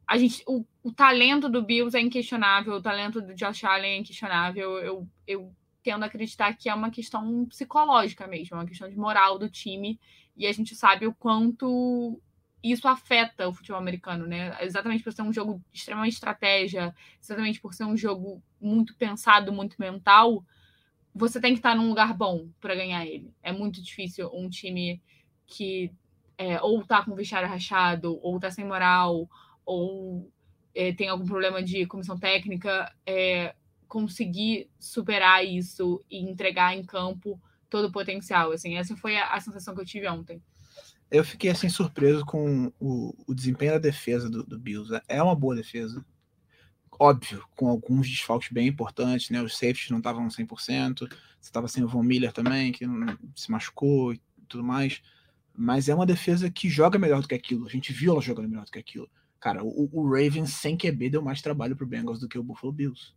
[0.07, 3.99] a gente, o, o, talento do Bills é inquestionável, o talento do Josh Allen é
[3.99, 4.79] inquestionável.
[4.79, 8.97] Eu, eu tendo a acreditar que é uma questão psicológica mesmo, é uma questão de
[8.97, 9.99] moral do time.
[10.37, 12.21] E a gente sabe o quanto
[12.63, 14.57] isso afeta o futebol americano, né?
[14.61, 19.77] Exatamente por ser um jogo extremamente estratégia, exatamente por ser um jogo muito pensado, muito
[19.79, 20.45] mental,
[21.15, 23.33] você tem que estar num lugar bom para ganhar ele.
[23.43, 25.01] É muito difícil um time
[25.47, 25.91] que
[26.37, 29.29] é, ou tá com o vestiário rachado, ou tá sem moral,
[29.67, 30.33] ou
[30.75, 33.55] é, tem algum problema de comissão técnica, é,
[33.89, 38.53] conseguir superar isso e entregar em campo todo o potencial.
[38.53, 40.41] Assim, essa foi a, a sensação que eu tive ontem.
[41.11, 44.93] Eu fiquei assim surpreso com o, o desempenho da defesa do, do, Bills.
[45.09, 46.05] É uma boa defesa.
[46.99, 49.43] Óbvio, com alguns desfalques bem importantes, né?
[49.43, 50.99] Os safeties não estavam 100%.
[50.99, 51.09] Você
[51.41, 52.85] estava sem o Von Miller também, que
[53.35, 55.01] se machucou e tudo mais.
[55.55, 57.67] Mas é uma defesa que joga melhor do que aquilo.
[57.67, 59.09] A gente viu ela jogando melhor do que aquilo.
[59.41, 62.73] Cara, o, o Ravens sem QB deu mais trabalho pro Bengals do que o Buffalo
[62.73, 63.13] Bills.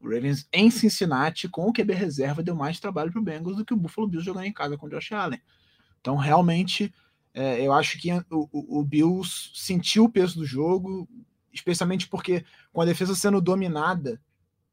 [0.00, 3.72] O Ravens em Cincinnati, com o QB reserva, deu mais trabalho pro Bengals do que
[3.72, 5.40] o Buffalo Bills jogando em casa com o Josh Allen.
[6.00, 6.92] Então, realmente,
[7.32, 11.08] é, eu acho que o, o, o, Bills sentiu o peso do jogo,
[11.52, 14.20] especialmente porque com a defesa sendo dominada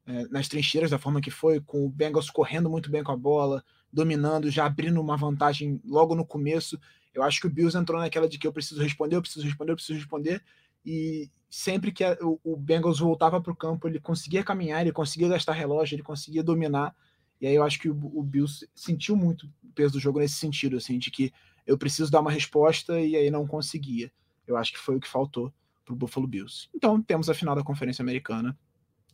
[0.04, 3.16] é, nas trincheiras da forma que foi, com o Bengals correndo muito bem com a
[3.16, 6.78] bola, dominando, já abrindo uma vantagem logo no começo.
[7.14, 9.72] Eu acho que o Bills entrou naquela de que eu preciso responder, eu preciso responder,
[9.72, 10.42] eu preciso responder
[10.84, 15.52] e sempre que o, Bengals voltava para o campo, ele conseguia caminhar, ele conseguia gastar
[15.52, 16.94] relógio, ele conseguia dominar.
[17.40, 20.34] E aí eu acho que o, o Bills sentiu muito o peso do jogo nesse
[20.34, 21.32] sentido, assim, de que
[21.66, 24.12] eu preciso dar uma resposta e aí não conseguia.
[24.46, 25.52] Eu acho que foi o que faltou
[25.84, 26.68] para o Buffalo Bills.
[26.74, 28.56] Então temos a final da Conferência Americana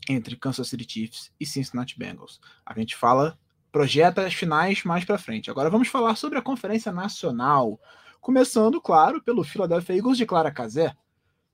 [0.09, 2.41] entre Kansas City Chiefs e Cincinnati Bengals.
[2.65, 3.39] A gente fala
[3.73, 5.51] projeta as finais mais para frente.
[5.51, 7.81] Agora vamos falar sobre a Conferência Nacional.
[8.21, 10.95] Começando, claro, pelo Philadelphia Eagles de Clara Casé.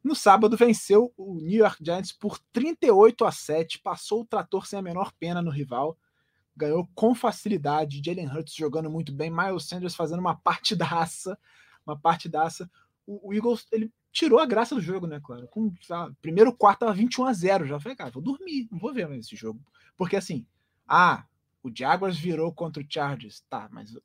[0.02, 4.78] No sábado venceu o New York Giants por 38 a 7, passou o trator sem
[4.78, 5.96] a menor pena no rival,
[6.56, 11.38] ganhou com facilidade, Jalen Hurts jogando muito bem, Miles Sanders fazendo uma partidaça,
[11.86, 12.68] uma partidaça.
[13.06, 15.46] O, o Eagles ele tirou a graça do jogo, né, claro?
[15.48, 18.92] Com, sabe, primeiro quarto tava 21 a 0, já falei, cara, vou dormir, não vou
[18.92, 19.60] ver mais esse jogo.
[19.96, 20.44] Porque assim,
[20.86, 21.24] ah,
[21.62, 23.96] o Jaguars virou contra o Chargers, tá, mas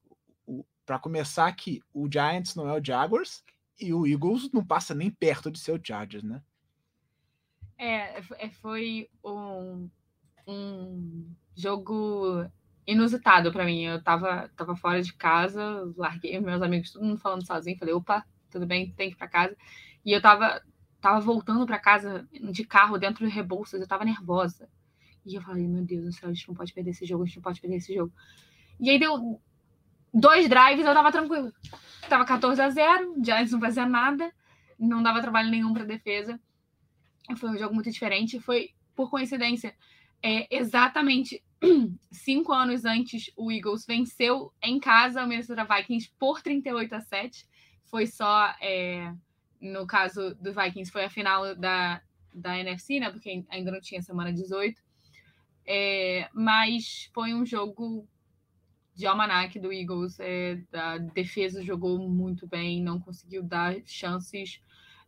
[0.86, 3.44] para começar aqui, o Giants não é o Jaguars
[3.80, 6.42] e o Eagles não passa nem perto de ser o Chargers, né?
[7.78, 9.90] É, é foi um,
[10.48, 12.50] um jogo
[12.86, 13.84] inusitado para mim.
[13.84, 17.78] Eu tava, tava fora de casa, larguei meus amigos, todo mundo falando sozinho.
[17.78, 19.56] Falei, opa, tudo bem, tem que ir para casa.
[20.04, 20.62] E eu tava,
[21.00, 24.70] tava voltando para casa de carro dentro de Rebouças, eu tava nervosa.
[25.26, 27.26] E eu falei, meu Deus do céu, a gente não pode perder esse jogo, a
[27.26, 28.14] gente não pode perder esse jogo.
[28.80, 29.42] E aí deu
[30.20, 31.52] dois drives, eu tava tranquilo.
[32.10, 34.32] Tava 14 a 0, Giants não fazia nada,
[34.80, 36.40] não dava trabalho nenhum para defesa.
[37.38, 38.40] Foi um jogo muito diferente.
[38.40, 39.76] Foi, por coincidência,
[40.24, 41.44] é, exatamente
[42.12, 47.46] cinco anos antes, o Eagles venceu em casa o Minnesota Vikings por 38 a 7.
[47.86, 49.14] Foi só, é,
[49.62, 52.02] no caso do Vikings, foi a final da,
[52.34, 53.10] da NFC, né?
[53.10, 54.82] Porque ainda não tinha semana 18.
[55.66, 58.08] É, mas foi um jogo
[58.98, 60.20] de almanac do Eagles.
[60.20, 64.60] É, a defesa jogou muito bem, não conseguiu dar chances.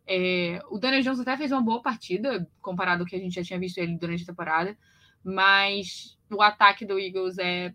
[0.06, 3.42] É, o Daniel Jones até fez uma boa partida, comparado ao que a gente já
[3.42, 4.78] tinha visto ele durante a temporada,
[5.24, 7.74] mas o ataque do Eagles é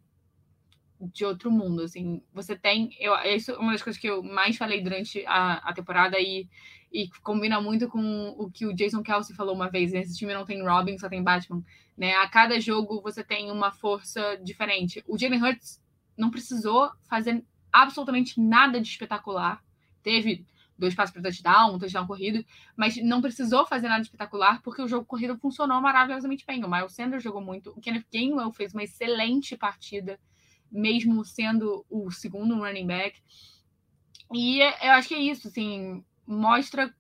[1.01, 4.56] de outro mundo, assim, você tem, eu, isso é uma das coisas que eu mais
[4.56, 6.47] falei durante a, a temporada e,
[6.91, 9.99] e combina muito com o que o Jason Kelsey falou uma vez, né?
[9.99, 11.62] esse time não tem Robin, só tem Batman,
[11.97, 15.85] né, a cada jogo você tem uma força diferente, o Jalen Hurts
[16.17, 19.63] não precisou fazer absolutamente nada de espetacular.
[20.01, 20.45] Teve
[20.78, 24.88] dois passos para touchdown, um touchdown corrido, mas não precisou fazer nada espetacular porque o
[24.88, 26.63] jogo corrido funcionou maravilhosamente bem.
[26.63, 30.19] O Miles Sanders jogou muito, o Kenneth Gainwell fez uma excelente partida,
[30.71, 33.21] mesmo sendo o segundo running back.
[34.34, 36.93] E eu acho que é isso, assim, mostra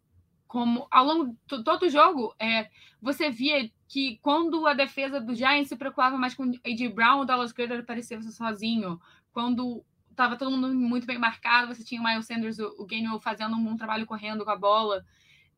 [0.47, 2.69] como ao longo de todo o jogo, é,
[3.01, 6.89] você via que quando a defesa do Giants se preocupava mais com A.J.
[6.89, 8.99] Brown, o Dallas Goedert aparecia sozinho.
[9.31, 13.19] Quando estava todo mundo muito bem marcado, você tinha o Miles Sanders, o, o Gainwell
[13.19, 15.05] fazendo um bom trabalho correndo com a bola.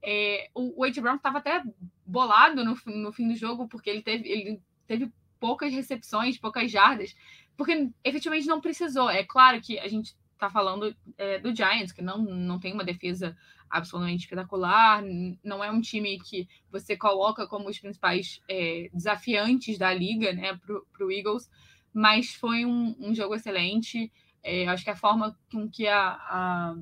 [0.02, 1.02] É, o, o A.J.
[1.02, 1.64] Brown estava até
[2.06, 7.16] bolado no, no fim do jogo, porque ele teve, ele teve poucas recepções, poucas jardas,
[7.56, 9.10] porque efetivamente não precisou.
[9.10, 12.84] É claro que a gente está falando é, do Giants, que não, não tem uma
[12.84, 13.36] defesa
[13.70, 15.04] absolutamente espetacular,
[15.44, 20.58] não é um time que você coloca como os principais é, desafiantes da liga né,
[20.66, 21.50] para o Eagles,
[21.94, 24.12] mas foi um, um jogo excelente.
[24.44, 26.76] É, acho que a forma com que a, a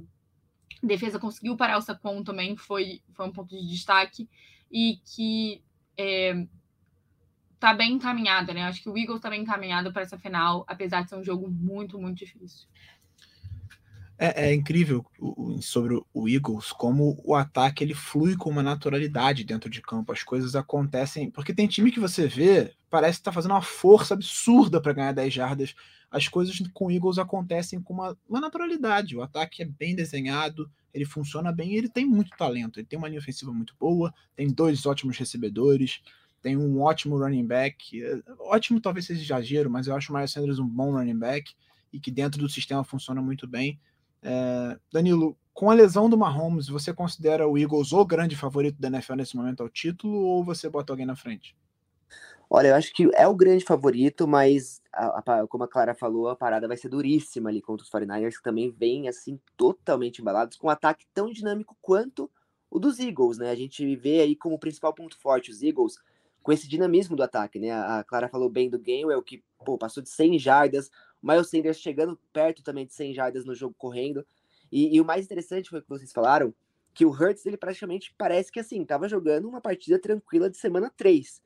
[0.83, 4.29] defesa conseguiu parar o Saquon também foi, foi um ponto de destaque
[4.71, 5.63] e que
[5.97, 6.45] é,
[7.59, 8.63] tá bem encaminhada, né?
[8.63, 11.49] Acho que o Eagles está bem encaminhado para essa final, apesar de ser um jogo
[11.49, 12.67] muito, muito difícil.
[14.17, 15.05] É, é incrível
[15.61, 20.11] sobre o Eagles como o ataque ele flui com uma naturalidade dentro de campo.
[20.11, 21.29] As coisas acontecem.
[21.29, 25.11] Porque tem time que você vê, parece que tá fazendo uma força absurda para ganhar
[25.11, 25.75] 10 jardas.
[26.09, 29.17] As coisas com o Eagles acontecem com uma, uma naturalidade.
[29.17, 32.79] O ataque é bem desenhado, ele funciona bem e ele tem muito talento.
[32.79, 36.01] Ele tem uma linha ofensiva muito boa, tem dois ótimos recebedores,
[36.41, 38.01] tem um ótimo running back.
[38.39, 41.53] Ótimo talvez seja exagero, mas eu acho o Miles Sanders um bom running back
[41.91, 43.79] e que dentro do sistema funciona muito bem.
[44.27, 48.87] É, Danilo, com a lesão do Mahomes, você considera o Eagles o grande favorito da
[48.87, 51.55] NFL nesse momento ao título ou você bota alguém na frente?
[52.49, 56.27] Olha, eu acho que é o grande favorito, mas a, a, como a Clara falou,
[56.27, 60.57] a parada vai ser duríssima ali contra os 49ers, que também vem assim totalmente embalados,
[60.57, 62.29] com um ataque tão dinâmico quanto
[62.69, 63.51] o dos Eagles, né?
[63.51, 65.99] A gente vê aí como principal ponto forte os Eagles
[66.41, 67.71] com esse dinamismo do ataque, né?
[67.71, 70.91] A Clara falou bem do Gainwell, que pô, passou de 100 jardas,
[71.25, 74.25] Miles Sanders chegando perto também de 100 jardas no jogo correndo.
[74.71, 76.53] E, e, o mais interessante foi o que vocês falaram,
[76.93, 80.91] que o Hurts, ele praticamente parece que assim, tava jogando uma partida tranquila de semana
[80.95, 81.41] 3.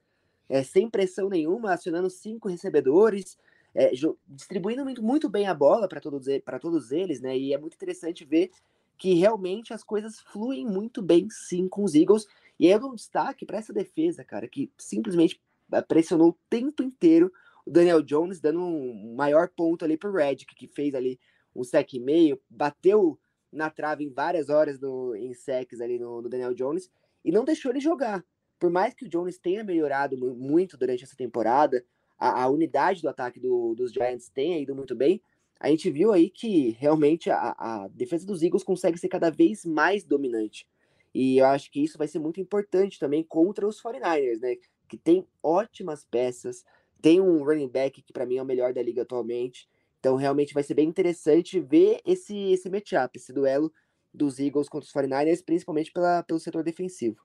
[0.49, 3.37] É, sem pressão nenhuma, acionando cinco recebedores,
[3.73, 3.91] é,
[4.27, 6.25] distribuindo muito, muito bem a bola para todos,
[6.59, 7.37] todos eles, né?
[7.37, 8.51] E é muito interessante ver
[8.97, 12.27] que realmente as coisas fluem muito bem, sim, com os Eagles.
[12.59, 15.39] E eu dou um destaque para essa defesa, cara, que simplesmente
[15.71, 17.31] é, pressionou o tempo inteiro
[17.69, 21.19] Daniel Jones dando um maior ponto ali para Redick, que fez ali
[21.55, 23.19] um sec e meio, bateu
[23.51, 26.89] na trave em várias horas no, em secs ali no, no, Daniel Jones
[27.23, 28.23] e não deixou ele jogar.
[28.59, 31.83] Por mais que o Jones tenha melhorado muito durante essa temporada,
[32.17, 35.21] a, a unidade do ataque do, dos Giants tenha ido muito bem,
[35.59, 39.65] a gente viu aí que realmente a, a defesa dos Eagles consegue ser cada vez
[39.65, 40.67] mais dominante.
[41.13, 44.55] E eu acho que isso vai ser muito importante também contra os 49ers, né?
[44.87, 46.63] Que tem ótimas peças,
[47.01, 49.67] tem um running back que para mim é o melhor da liga atualmente.
[49.99, 53.71] Então realmente vai ser bem interessante ver esse, esse matchup, esse duelo
[54.13, 57.17] dos Eagles contra os 49ers, principalmente pela, pelo setor defensivo.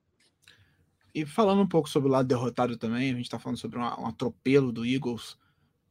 [1.14, 3.82] E falando um pouco sobre o lado derrotado também, a gente está falando sobre um,
[3.82, 5.38] um, atropelo do Eagles.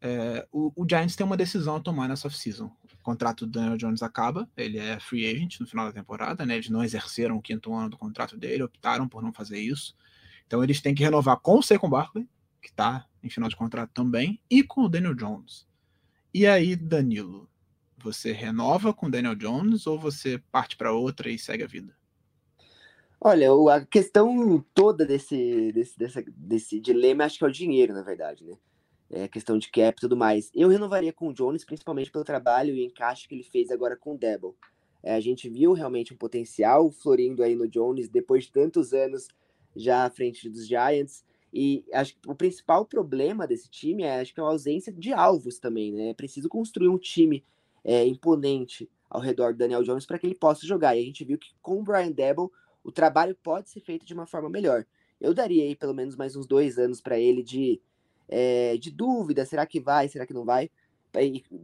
[0.01, 2.65] É, o, o, Giants tem uma decisão a tomar nessa off-season.
[2.65, 6.55] O contrato do Daniel Jones acaba, ele é free agent no final da temporada, né?
[6.55, 9.95] Eles não exerceram o quinto ano do contrato dele, optaram por não fazer isso.
[10.45, 12.27] Então eles têm que renovar com o Saquon Barkley,
[12.63, 15.67] que está em final de contrato também, e com o Daniel Jones.
[16.33, 17.47] E aí, Danilo,
[17.97, 21.95] você renova com o Daniel Jones ou você parte para outra e segue a vida?
[23.21, 28.01] Olha, a questão toda desse, desse, dessa, desse dilema acho que é o dinheiro, na
[28.01, 28.57] verdade, né?
[29.09, 30.49] É questão de cap e tudo mais.
[30.55, 34.15] Eu renovaria com o Jones, principalmente pelo trabalho e encaixe que ele fez agora com
[34.15, 34.57] o Debo.
[35.03, 39.27] É, a gente viu realmente um potencial florindo aí no Jones depois de tantos anos
[39.75, 41.23] já à frente dos Giants.
[41.53, 45.13] E acho que o principal problema desse time é acho que é a ausência de
[45.13, 46.09] alvos também, né?
[46.09, 47.45] É preciso construir um time
[47.83, 50.95] é, imponente ao redor do Daniel Jones para que ele possa jogar.
[50.95, 52.51] E a gente viu que com o Brian Debo
[52.83, 54.85] o trabalho pode ser feito de uma forma melhor.
[55.21, 57.79] Eu daria aí pelo menos mais uns dois anos para ele de,
[58.27, 60.69] é, de dúvida, será que vai, será que não vai?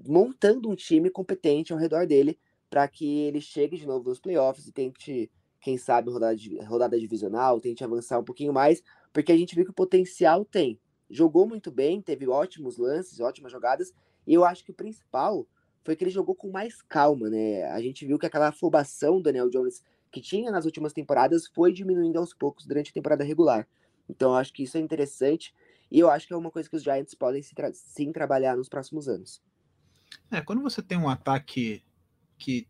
[0.07, 2.37] Montando um time competente ao redor dele
[2.69, 7.59] para que ele chegue de novo nos playoffs e tente, quem sabe, rodada, rodada divisional,
[7.59, 10.79] tente avançar um pouquinho mais, porque a gente viu que o potencial tem.
[11.09, 13.93] Jogou muito bem, teve ótimos lances, ótimas jogadas,
[14.27, 15.47] e eu acho que o principal
[15.83, 17.63] foi que ele jogou com mais calma, né?
[17.71, 21.71] A gente viu que aquela afobação do Daniel Jones que tinha nas últimas temporadas foi
[21.71, 23.67] diminuindo aos poucos durante a temporada regular.
[24.07, 25.53] Então eu acho que isso é interessante
[25.91, 28.57] e eu acho que é uma coisa que os Giants podem se tra sim trabalhar
[28.57, 29.41] nos próximos anos.
[30.31, 31.83] É, quando você tem um ataque
[32.37, 32.67] que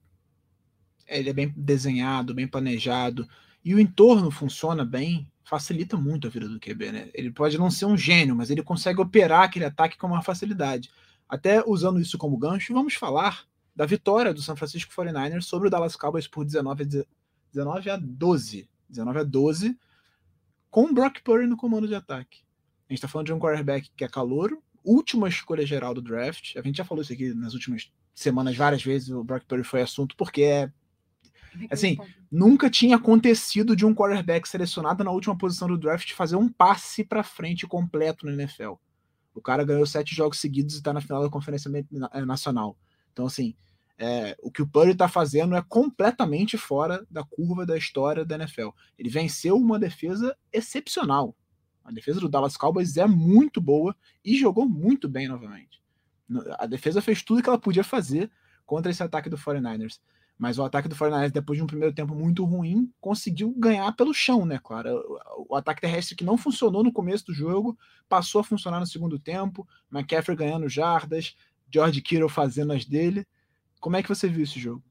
[1.08, 3.28] ele é bem desenhado, bem planejado
[3.64, 7.10] e o entorno funciona bem, facilita muito a vida do QB, né?
[7.14, 10.92] Ele pode não ser um gênio, mas ele consegue operar aquele ataque com uma facilidade.
[11.28, 15.72] Até usando isso como gancho, vamos falar da vitória do San Francisco 49ers sobre o
[15.72, 17.06] Dallas Cowboys por 19
[17.52, 18.70] 19 a 12.
[18.90, 19.78] 19 a 12,
[20.70, 22.40] com o Brock Purdy no comando de ataque.
[22.88, 26.56] A gente está falando de um quarterback que é calouro, última escolha geral do draft.
[26.58, 29.10] A gente já falou isso aqui nas últimas semanas várias vezes.
[29.10, 30.72] O Brock Purdy foi assunto porque é
[31.70, 31.98] assim,
[32.32, 37.04] nunca tinha acontecido de um quarterback selecionado na última posição do draft fazer um passe
[37.04, 38.74] para frente completo no NFL.
[39.34, 41.72] O cara ganhou sete jogos seguidos e está na final da Conferência
[42.26, 42.78] Nacional.
[43.14, 43.56] Então, assim,
[43.98, 48.36] é, o que o Purdy está fazendo é completamente fora da curva da história da
[48.36, 48.70] NFL.
[48.98, 51.36] Ele venceu uma defesa excepcional.
[51.84, 55.82] A defesa do Dallas Cowboys é muito boa e jogou muito bem novamente.
[56.58, 58.32] A defesa fez tudo que ela podia fazer
[58.66, 60.00] contra esse ataque do 49ers.
[60.40, 64.14] Mas o ataque do 49ers, depois de um primeiro tempo muito ruim, conseguiu ganhar pelo
[64.14, 65.04] chão, né, claro?
[65.50, 69.20] O ataque terrestre que não funcionou no começo do jogo passou a funcionar no segundo
[69.20, 69.68] tempo.
[69.92, 71.36] McCaffrey ganhando jardas,
[71.70, 73.28] George Kittle fazendo as dele.
[73.82, 74.82] Como é que você viu esse jogo?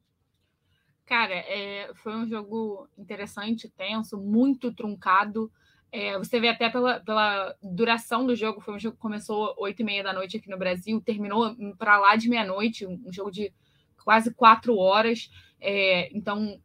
[1.07, 5.51] Cara, é, foi um jogo interessante, tenso, muito truncado.
[5.91, 9.81] É, você vê até pela, pela duração do jogo, foi um jogo que começou oito
[9.81, 13.51] e meia da noite aqui no Brasil, terminou para lá de meia-noite, um jogo de
[14.09, 15.31] quase quatro horas.
[15.61, 16.59] É, então,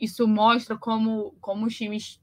[0.00, 2.18] isso mostra como, como os times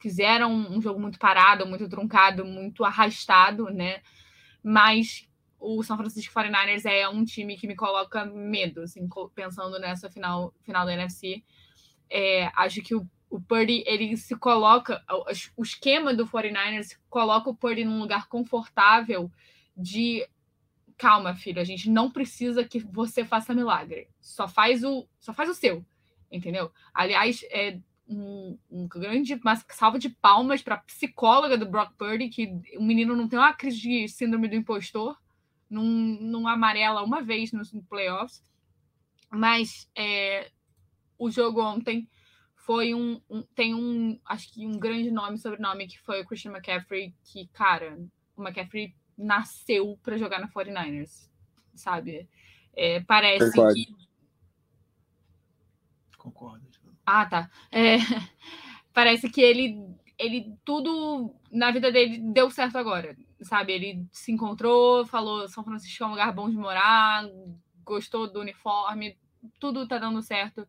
[0.00, 4.00] fizeram um jogo muito parado, muito truncado, muito arrastado, né?
[4.60, 5.28] Mas
[5.60, 10.52] o São Francisco 49ers é um time que me coloca medo, assim, pensando nessa final,
[10.64, 11.44] final da NFC.
[12.10, 15.00] É, acho que o, o Purdy, ele se coloca,
[15.56, 19.30] o, esquema do 49ers coloca o Purdy num lugar confortável
[19.76, 20.26] de
[20.98, 24.08] calma, filho, a gente não precisa que você faça milagre.
[24.20, 25.86] Só faz o, só faz o seu,
[26.30, 26.72] entendeu?
[26.92, 29.38] Aliás, é um, um grande
[29.70, 33.78] salva de palmas para psicóloga do Brock Purdy, que o menino não tem uma crise
[33.78, 35.16] de síndrome do impostor,
[35.70, 38.42] não, não amarela uma vez nos playoffs.
[39.30, 40.50] Mas é,
[41.18, 42.08] o jogo ontem
[42.54, 44.18] foi um, um, Tem um.
[44.24, 47.98] Acho que um grande nome sobrenome que foi o Christian McCaffrey, que, cara,
[48.36, 51.28] o McCaffrey nasceu para jogar na 49ers,
[51.74, 52.28] sabe?
[52.74, 53.74] É, parece Concordo.
[53.74, 53.96] que.
[56.16, 56.68] Concordo.
[57.04, 57.50] Ah, tá.
[57.72, 57.96] É,
[58.94, 59.84] parece que ele,
[60.18, 60.54] ele.
[60.64, 63.72] Tudo na vida dele deu certo agora sabe?
[63.72, 67.24] Ele se encontrou, falou São Francisco é um lugar bom de morar,
[67.84, 69.16] gostou do uniforme,
[69.60, 70.66] tudo tá dando certo.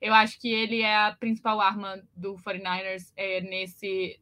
[0.00, 4.18] Eu acho que ele é a principal arma do 49ers é, nesse,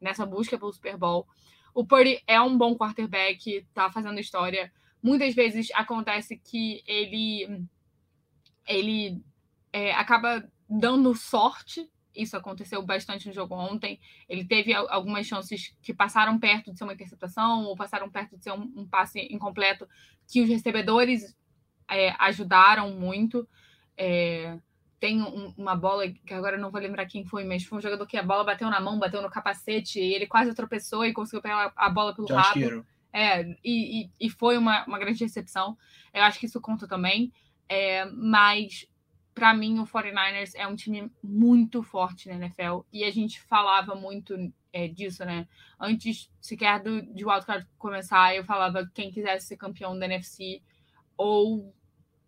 [0.00, 1.26] nessa busca pelo Super Bowl.
[1.74, 4.72] O Purdy é um bom quarterback, tá fazendo história.
[5.02, 7.66] Muitas vezes acontece que ele
[8.66, 9.22] ele
[9.72, 11.90] é, acaba dando sorte.
[12.14, 14.00] Isso aconteceu bastante no jogo ontem.
[14.28, 18.44] Ele teve algumas chances que passaram perto de ser uma interceptação ou passaram perto de
[18.44, 19.88] ser um, um passe incompleto,
[20.30, 21.36] que os recebedores
[21.90, 23.48] é, ajudaram muito.
[23.96, 24.56] É,
[25.00, 28.06] tem um, uma bola que agora não vou lembrar quem foi, mas foi um jogador
[28.06, 31.42] que a bola bateu na mão, bateu no capacete, e ele quase tropeçou e conseguiu
[31.42, 32.60] pegar a bola pelo Josh rabo.
[32.60, 32.86] Hero.
[33.12, 35.78] É, e, e, e, foi uma, uma grande recepção.
[36.12, 37.32] Eu acho que isso conta também.
[37.68, 38.86] É, mas,
[39.32, 42.80] para mim, o 49ers é um time muito forte na NFL.
[42.92, 44.34] E a gente falava muito
[44.72, 45.46] é, disso, né?
[45.78, 50.60] Antes sequer do, de Wildcard começar, eu falava quem quisesse ser campeão da NFC
[51.16, 51.72] ou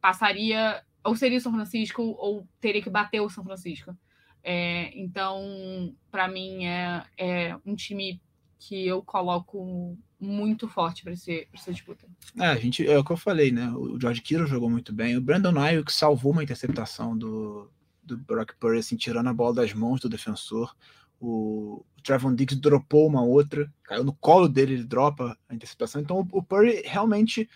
[0.00, 3.96] passaria, ou seria o São Francisco, ou teria que bater o São Francisco.
[4.42, 8.20] É, então, para mim, é, é um time
[8.59, 12.07] que eu coloco muito forte para essa disputa.
[12.38, 13.70] É, a gente, é o que eu falei, né?
[13.70, 15.16] O George Kittle jogou muito bem.
[15.16, 17.70] O Brandon Ayuk salvou uma interceptação do,
[18.02, 20.74] do Brock Purdy, assim, tirando a bola das mãos do defensor.
[21.20, 26.00] O, o Trevon Diggs dropou uma outra, caiu no colo dele, ele dropa a interceptação.
[26.00, 27.48] Então o, o Purdy realmente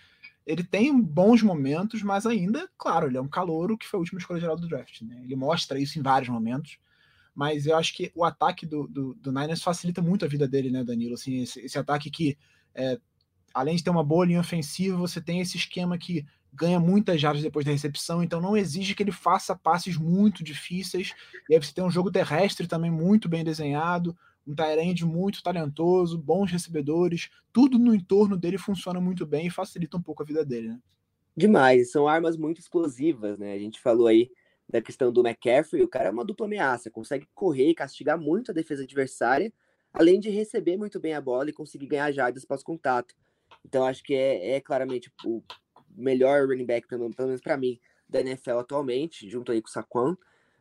[0.45, 4.19] ele tem bons momentos, mas ainda, claro, ele é um calouro que foi a última
[4.19, 5.01] escolha geral do draft.
[5.01, 5.21] Né?
[5.23, 6.77] Ele mostra isso em vários momentos
[7.33, 10.69] mas eu acho que o ataque do, do, do Niners facilita muito a vida dele,
[10.69, 11.13] né, Danilo?
[11.13, 12.37] Assim, esse, esse ataque que,
[12.75, 12.99] é,
[13.53, 17.41] além de ter uma boa linha ofensiva, você tem esse esquema que ganha muitas jardas
[17.41, 21.13] depois da recepção, então não exige que ele faça passes muito difíceis.
[21.49, 24.17] E aí você tem um jogo terrestre também muito bem desenhado,
[24.47, 29.97] um Tyrande muito talentoso, bons recebedores, tudo no entorno dele funciona muito bem e facilita
[29.97, 30.79] um pouco a vida dele, né?
[31.35, 33.53] Demais, são armas muito explosivas, né?
[33.53, 34.29] A gente falou aí
[34.67, 38.51] da questão do McCaffrey, o cara é uma dupla ameaça, consegue correr e castigar muito
[38.51, 39.51] a defesa adversária,
[39.93, 43.13] além de receber muito bem a bola e conseguir ganhar jardas pós-contato.
[43.65, 45.43] Então, acho que é, é, claramente o
[45.89, 49.71] melhor running back, pelo, pelo menos para mim, da NFL atualmente, junto aí com o
[49.71, 50.15] Saquon.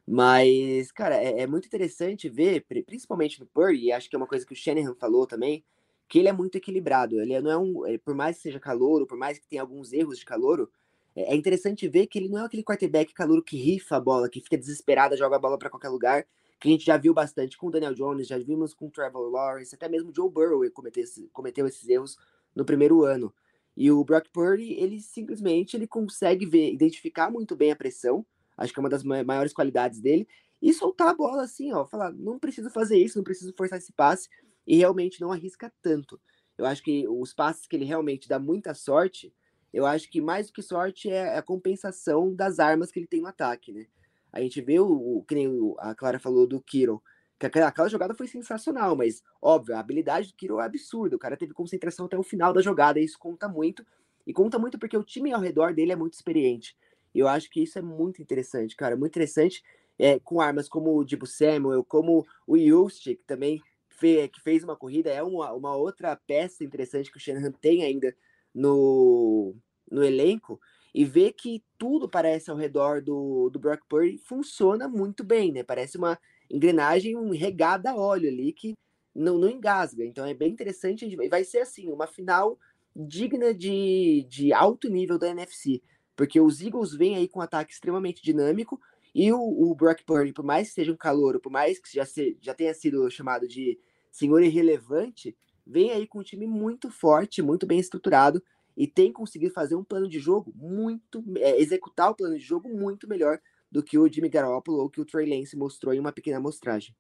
[0.06, 4.26] Mas, cara, é, é, muito interessante ver, principalmente no Purdy, e acho que é uma
[4.26, 5.64] coisa que o Shanahan falou também,
[6.08, 7.20] que ele é muito equilibrado.
[7.20, 10.18] Ele não é um, por mais que seja calouro, por mais que tenha alguns erros
[10.18, 10.70] de calouro,
[11.14, 14.28] é, é interessante ver que ele não é aquele quarterback caluro que rifa a bola,
[14.28, 16.26] que fica desesperado, joga a bola para qualquer lugar,
[16.58, 19.30] que a gente já viu bastante com o Daniel Jones, já vimos com o Trevor
[19.30, 22.18] Lawrence, até mesmo o Joe Burrow cometeu, cometeu esses erros
[22.54, 23.32] no primeiro ano.
[23.76, 28.26] E o Brock Purdy, ele simplesmente ele consegue ver, identificar muito bem a pressão,
[28.60, 30.28] acho que é uma das maiores qualidades dele,
[30.62, 33.92] e soltar a bola assim, ó, falar, não preciso fazer isso, não preciso forçar esse
[33.92, 34.28] passe,
[34.66, 36.20] e realmente não arrisca tanto.
[36.58, 39.34] Eu acho que os passes que ele realmente dá muita sorte,
[39.72, 43.22] eu acho que mais do que sorte é a compensação das armas que ele tem
[43.22, 43.86] no ataque, né?
[44.32, 45.48] A gente vê o, o que nem
[45.78, 47.02] a Clara falou do Kiro,
[47.38, 51.16] que aquela, aquela, jogada foi sensacional, mas óbvio, a habilidade do Kiro é absurda.
[51.16, 53.84] O cara teve concentração até o final da jogada, e isso conta muito.
[54.26, 56.76] E conta muito porque o time ao redor dele é muito experiente.
[57.14, 59.62] Eu acho que isso é muito interessante, cara, muito interessante.
[59.98, 64.64] É, com armas como o Dibu Samuel, como o Just, que também fez, que fez
[64.64, 68.16] uma corrida, é uma, uma outra peça interessante que o Shanahan tem ainda
[68.54, 69.54] no,
[69.90, 70.58] no elenco
[70.94, 75.62] e ver que tudo parece ao redor do, do Brock Purdy funciona muito bem, né?
[75.62, 76.18] Parece uma
[76.50, 78.74] engrenagem um regada a óleo ali que
[79.14, 80.04] não, não engasga.
[80.04, 81.06] Então é bem interessante.
[81.06, 82.58] E vai ser assim, uma final
[82.94, 85.82] digna de, de alto nível da NFC.
[86.20, 88.78] Porque os Eagles vêm aí com um ataque extremamente dinâmico
[89.14, 92.04] e o, o Brock Purdy, por mais que seja um calor, por mais que já,
[92.04, 93.80] se, já tenha sido chamado de
[94.12, 95.34] senhor irrelevante,
[95.66, 98.42] vem aí com um time muito forte, muito bem estruturado
[98.76, 102.68] e tem conseguido fazer um plano de jogo muito, é, executar o plano de jogo
[102.68, 103.40] muito melhor
[103.72, 106.94] do que o Jimmy Garoppolo ou que o Trey Lance mostrou em uma pequena amostragem.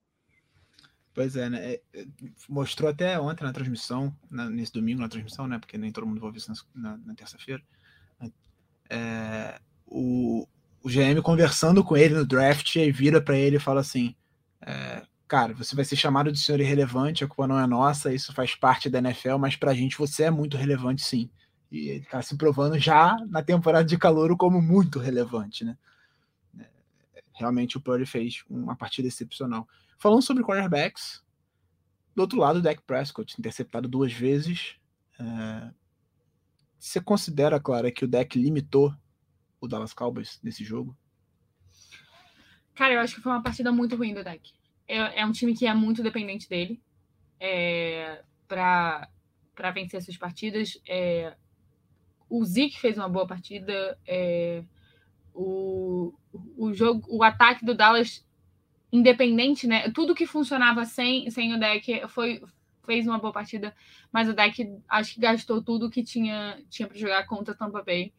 [1.12, 1.74] Pois é, né?
[1.74, 2.06] É, é,
[2.48, 5.58] mostrou até ontem na transmissão, na, nesse domingo na transmissão, né?
[5.58, 7.62] Porque nem todo mundo vai ver isso na, na terça-feira.
[8.90, 10.46] É, o,
[10.82, 14.14] o GM conversando com ele no draft e vira para ele e fala assim:
[14.60, 18.34] é, cara, você vai ser chamado de senhor irrelevante, a culpa não é nossa, isso
[18.34, 21.30] faz parte da NFL, mas pra gente você é muito relevante sim.
[21.70, 25.78] E ele tá se provando já na temporada de calor como muito relevante, né?
[26.58, 26.66] É,
[27.32, 29.68] realmente o Purdy fez uma partida excepcional.
[29.96, 31.22] Falando sobre quarterbacks,
[32.14, 34.74] do outro lado, o Dak Prescott, interceptado duas vezes.
[35.18, 35.70] É...
[36.80, 38.92] Você considera, Clara, que o Dak limitou
[39.60, 40.96] o Dallas Cowboys nesse jogo?
[42.74, 44.52] Cara, eu acho que foi uma partida muito ruim do Dak
[44.90, 46.82] é, é um time que é muito dependente dele
[47.38, 49.08] é, para
[49.72, 50.80] vencer essas partidas.
[50.86, 51.36] É,
[52.28, 53.96] o Zeke fez uma boa partida.
[54.04, 54.64] É,
[55.32, 56.12] o,
[56.56, 58.26] o jogo, o ataque do Dallas,
[58.92, 59.88] independente, né?
[59.92, 62.42] Tudo que funcionava sem, sem o deck foi,
[62.84, 63.74] fez uma boa partida,
[64.12, 68.12] mas o deck acho que gastou tudo que tinha, tinha para jogar contra Tampa Bay.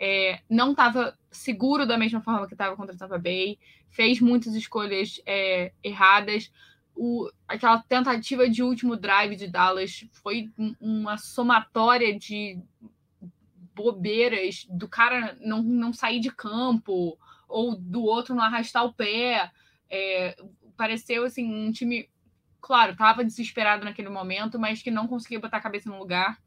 [0.00, 3.58] É, não estava seguro da mesma forma que estava contra Tampa Bay,
[3.90, 6.52] fez muitas escolhas é, erradas.
[6.94, 12.60] O, aquela tentativa de último drive de Dallas foi uma somatória de
[13.74, 17.16] bobeiras do cara não, não sair de campo
[17.48, 19.50] ou do outro não arrastar o pé.
[19.88, 20.36] É,
[20.76, 22.08] pareceu assim um time,
[22.68, 26.38] claro, estava desesperado naquele momento, mas que não conseguia botar a cabeça no lugar.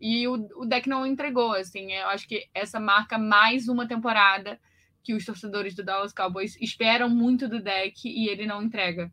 [0.00, 1.92] E o, o deck não entregou, assim.
[1.92, 4.58] Eu acho que essa marca mais uma temporada
[5.04, 9.12] que os torcedores do Dallas Cowboys esperam muito do deck e ele não entrega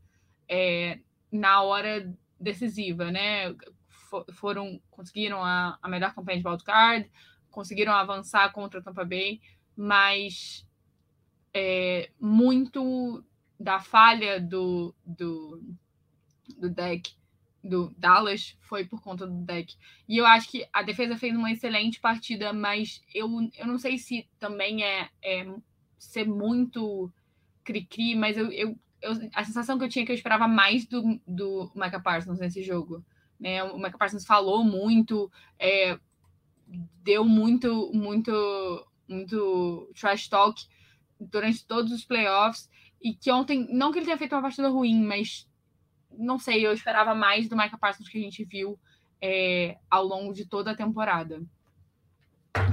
[0.49, 0.97] é,
[1.31, 3.55] na hora decisiva, né?
[4.33, 7.11] foram conseguiram a, a melhor campanha de wildcard,
[7.51, 9.39] conseguiram avançar contra o Tampa Bay,
[9.77, 10.65] mas
[11.53, 13.23] é, muito
[13.59, 15.61] da falha do, do,
[16.57, 17.11] do deck
[17.63, 19.75] do Dallas foi por conta do deck.
[20.07, 23.97] E eu acho que a defesa fez uma excelente partida, mas eu, eu não sei
[23.97, 25.45] se também é, é
[25.97, 27.11] ser muito
[27.63, 30.85] cri-cri, mas eu, eu, eu, a sensação que eu tinha é que eu esperava mais
[30.85, 33.03] do, do Micah Parsons nesse jogo.
[33.39, 33.63] Né?
[33.63, 35.99] O Micah Parsons falou muito, é,
[37.03, 40.61] deu muito, muito, muito trash talk
[41.19, 42.69] durante todos os playoffs.
[43.01, 45.48] E que ontem, não que ele tenha feito uma partida ruim, mas
[46.19, 48.77] não sei, eu esperava mais do Micah Parsons que a gente viu
[49.21, 51.41] é, ao longo de toda a temporada.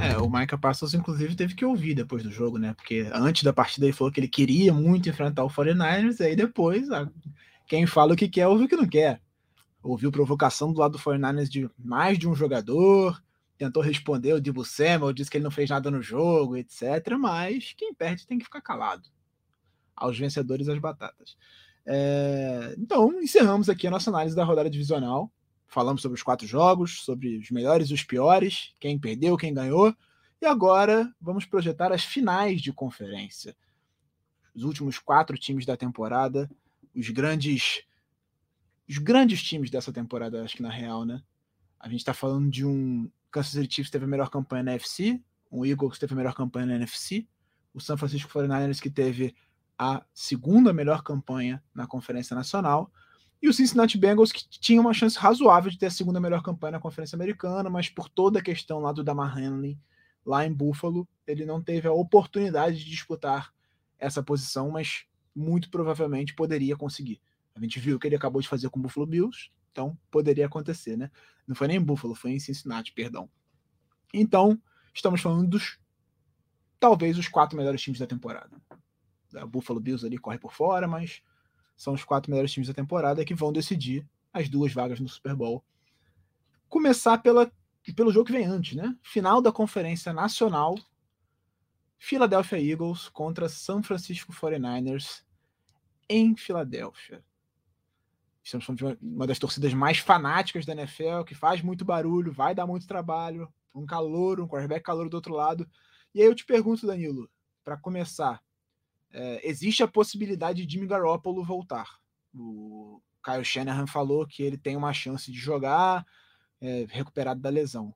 [0.00, 2.74] É, o Micah Parsons, inclusive, teve que ouvir depois do jogo, né?
[2.74, 6.36] Porque antes da partida ele falou que ele queria muito enfrentar o 49ers, e aí
[6.36, 6.88] depois,
[7.66, 9.20] quem fala o que quer, ouve o que não quer.
[9.82, 13.22] Ouviu provocação do lado do 49ers de mais de um jogador,
[13.56, 16.82] tentou responder, o Dibu Samuel disse que ele não fez nada no jogo, etc.
[17.18, 19.08] Mas quem perde tem que ficar calado.
[19.94, 21.36] Aos vencedores as batatas.
[21.86, 22.74] É...
[22.78, 25.32] Então, encerramos aqui a nossa análise da rodada divisional.
[25.66, 29.94] Falamos sobre os quatro jogos, sobre os melhores e os piores, quem perdeu, quem ganhou.
[30.40, 33.56] E agora vamos projetar as finais de conferência.
[34.54, 36.50] Os últimos quatro times da temporada,
[36.94, 37.82] os grandes
[38.88, 41.20] os grandes times dessa temporada, acho que na real, né?
[41.80, 45.20] A gente está falando de um Kansas City Chiefs teve a melhor campanha na NFC,
[45.50, 47.26] um Eagles que teve a melhor campanha na NFC,
[47.74, 49.34] o San Francisco 49ers que teve
[49.78, 52.90] a segunda melhor campanha na Conferência Nacional,
[53.42, 56.72] e o Cincinnati Bengals, que tinha uma chance razoável de ter a segunda melhor campanha
[56.72, 59.78] na Conferência Americana, mas por toda a questão lá do Damar Hamlin,
[60.24, 63.52] lá em Buffalo, ele não teve a oportunidade de disputar
[63.98, 65.04] essa posição, mas
[65.34, 67.20] muito provavelmente poderia conseguir.
[67.54, 70.46] A gente viu o que ele acabou de fazer com o Buffalo Bills, então poderia
[70.46, 71.10] acontecer, né?
[71.46, 73.28] Não foi nem em Buffalo, foi em Cincinnati, perdão.
[74.12, 74.60] Então,
[74.94, 75.78] estamos falando dos
[76.80, 78.60] talvez os quatro melhores times da temporada.
[79.34, 81.22] O Buffalo Bills ali corre por fora, mas
[81.76, 85.34] são os quatro melhores times da temporada que vão decidir as duas vagas no Super
[85.34, 85.64] Bowl.
[86.68, 87.50] Começar pela,
[87.94, 88.96] pelo jogo que vem antes, né?
[89.02, 90.76] Final da Conferência Nacional.
[91.98, 95.22] Philadelphia Eagles contra San Francisco 49ers
[96.08, 97.24] em Filadélfia.
[98.42, 102.54] Estamos falando de uma das torcidas mais fanáticas da NFL, que faz muito barulho, vai
[102.54, 105.68] dar muito trabalho, um calor, um quarterback calor do outro lado.
[106.14, 107.28] E aí eu te pergunto, Danilo,
[107.64, 108.40] para começar,
[109.12, 111.98] é, existe a possibilidade de Jimmy Garoppolo voltar.
[112.34, 116.06] O Kyle Shanahan falou que ele tem uma chance de jogar
[116.60, 117.94] é, recuperado da lesão.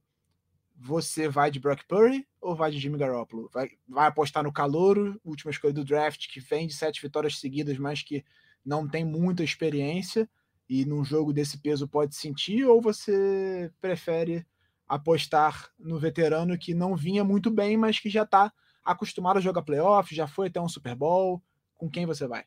[0.76, 3.50] Você vai de Brock Purdy ou vai de Jimmy Garoppolo?
[3.52, 7.76] Vai, vai apostar no calouro, última escolha do draft, que vem de sete vitórias seguidas,
[7.78, 8.24] mas que
[8.64, 10.28] não tem muita experiência
[10.70, 14.46] e num jogo desse peso pode sentir, ou você prefere
[14.88, 18.52] apostar no veterano que não vinha muito bem, mas que já está
[18.92, 21.42] acostumado a jogar playoff, já foi até um Super Bowl?
[21.76, 22.44] Com quem você vai?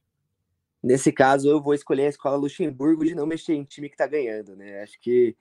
[0.81, 4.05] Nesse caso, eu vou escolher a escola Luxemburgo de não mexer em time que tá
[4.05, 4.81] ganhando, né?
[4.81, 5.35] Acho que,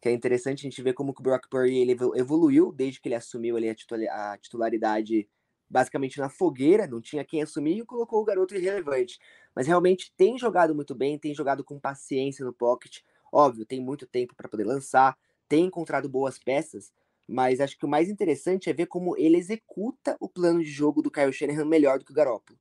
[0.00, 3.14] que é interessante a gente ver como o Brock Purdy ele evoluiu desde que ele
[3.14, 5.28] assumiu ali a titularidade
[5.68, 9.18] basicamente na fogueira, não tinha quem assumir e colocou o garoto irrelevante.
[9.54, 13.00] Mas realmente tem jogado muito bem, tem jogado com paciência no pocket.
[13.32, 16.92] Óbvio, tem muito tempo para poder lançar, tem encontrado boas peças,
[17.28, 21.02] mas acho que o mais interessante é ver como ele executa o plano de jogo
[21.02, 22.58] do Kyle Shanahan melhor do que o Garoppolo.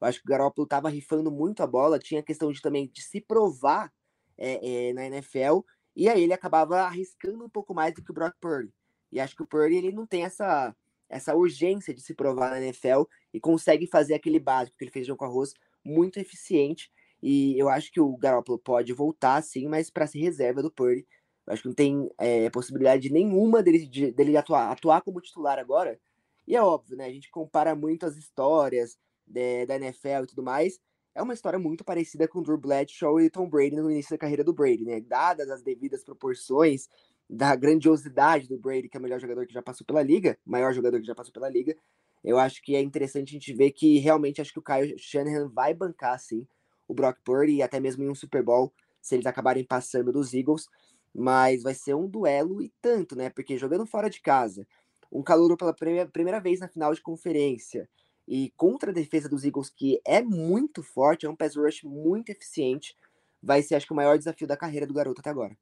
[0.00, 2.88] Eu acho que o Garoppolo estava rifando muito a bola, tinha a questão de também
[2.88, 3.92] de se provar
[4.36, 5.60] é, é, na NFL,
[5.94, 8.72] e aí ele acabava arriscando um pouco mais do que o Brock Purdy.
[9.10, 10.74] E acho que o Purdy ele não tem essa,
[11.08, 13.02] essa urgência de se provar na NFL
[13.32, 15.54] e consegue fazer aquele básico que ele fez com arroz
[15.84, 16.90] muito eficiente.
[17.20, 21.04] E eu acho que o Garoppolo pode voltar, sim, mas para ser reserva do Purdy.
[21.48, 25.98] Acho que não tem é, possibilidade nenhuma dele, de, dele atuar, atuar como titular agora.
[26.46, 27.06] E é óbvio, né?
[27.06, 30.78] A gente compara muito as histórias de, da NFL e tudo mais.
[31.14, 34.44] é uma história muito parecida com Drew Bradshaw e Tom Brady no início da carreira
[34.44, 35.00] do Brady, né?
[35.00, 36.88] Dadas as devidas proporções
[37.28, 40.72] da grandiosidade do Brady, que é o melhor jogador que já passou pela liga, maior
[40.72, 41.76] jogador que já passou pela liga,
[42.24, 45.48] eu acho que é interessante a gente ver que realmente acho que o Kyle Shanahan
[45.48, 46.46] vai bancar, sim,
[46.86, 50.32] o Brock Purdy e até mesmo em um Super Bowl, se eles acabarem passando dos
[50.32, 50.66] Eagles,
[51.14, 53.30] mas vai ser um duelo e tanto, né?
[53.30, 54.66] Porque jogando fora de casa,
[55.10, 57.88] um calor pela primeira vez na final de conferência,
[58.28, 62.28] e contra a defesa dos Eagles, que é muito forte, é um pass rush muito
[62.28, 62.94] eficiente,
[63.42, 65.56] vai ser, acho que, o maior desafio da carreira do garoto até agora.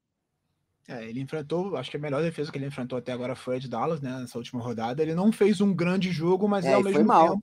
[0.88, 3.58] É, ele enfrentou, acho que a melhor defesa que ele enfrentou até agora foi a
[3.58, 5.00] de Dallas, né, nessa última rodada.
[5.00, 7.42] Ele não fez um grande jogo, mas é, ao mesmo tempo.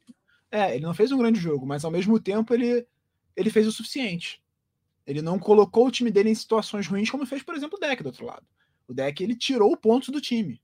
[0.51, 2.86] É, ele não fez um grande jogo, mas ao mesmo tempo ele,
[3.36, 4.43] ele fez o suficiente.
[5.06, 8.01] Ele não colocou o time dele em situações ruins, como fez, por exemplo, o Deck
[8.01, 8.45] do outro lado.
[8.88, 10.62] O Deck ele tirou pontos do time.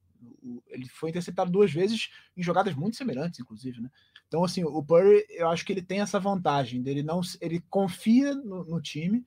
[0.68, 3.90] Ele foi interceptado duas vezes em jogadas muito semelhantes, inclusive, né?
[4.28, 8.36] Então, assim, o Purry, eu acho que ele tem essa vantagem dele não, ele confia
[8.36, 9.26] no, no, time,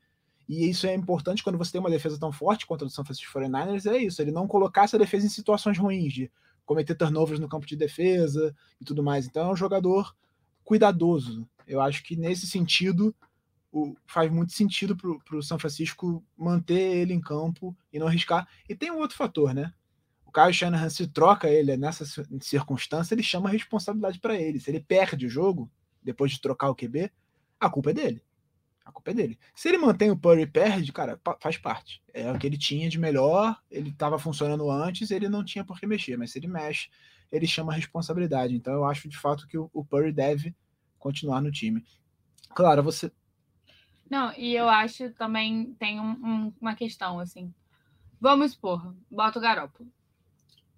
[0.48, 3.36] e isso é importante quando você tem uma defesa tão forte contra o San Francisco
[3.36, 6.30] 49ers, é isso, ele não colocar essa defesa em situações ruins, de
[6.64, 9.26] cometer turnovers no campo de defesa e tudo mais.
[9.26, 10.14] Então, é um jogador
[10.62, 11.48] cuidadoso.
[11.66, 13.14] Eu acho que nesse sentido
[13.72, 18.46] o, faz muito sentido para o São Francisco manter ele em campo e não arriscar.
[18.68, 19.72] E tem um outro fator, né?
[20.24, 22.06] o Kyle Shanahan se troca ele nessa
[22.40, 24.58] circunstância, ele chama a responsabilidade para ele.
[24.58, 25.70] Se ele perde o jogo,
[26.02, 27.12] depois de trocar o QB,
[27.60, 28.24] a culpa é dele.
[28.82, 29.38] A culpa é dele.
[29.54, 32.02] Se ele mantém o Purdy e perde, cara, faz parte.
[32.14, 35.78] É o que ele tinha de melhor, ele estava funcionando antes, ele não tinha por
[35.78, 36.88] que mexer, mas se ele mexe,
[37.30, 38.54] ele chama a responsabilidade.
[38.56, 40.56] Então eu acho de fato que o, o deve
[40.98, 41.84] continuar no time.
[42.54, 43.12] Claro, você.
[44.12, 47.50] Não, e eu acho também tem um, um, uma questão assim.
[48.20, 49.90] Vamos supor, bota o Garoppolo.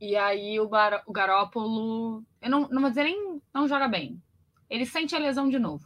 [0.01, 0.71] E aí o,
[1.07, 4.23] o Garópolo, eu não, não vou dizer nem não joga bem.
[4.71, 5.85] Ele sente a lesão de novo.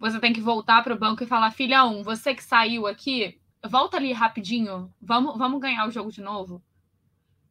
[0.00, 3.40] Você tem que voltar para o banco e falar, filha um, você que saiu aqui,
[3.64, 6.60] volta ali rapidinho, vamos, vamos ganhar o jogo de novo.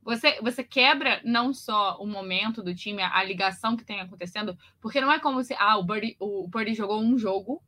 [0.03, 4.57] Você, você quebra não só o momento do time, a, a ligação que tem acontecendo,
[4.81, 7.63] porque não é como se ah, o Birdie, o Birdie jogou um jogo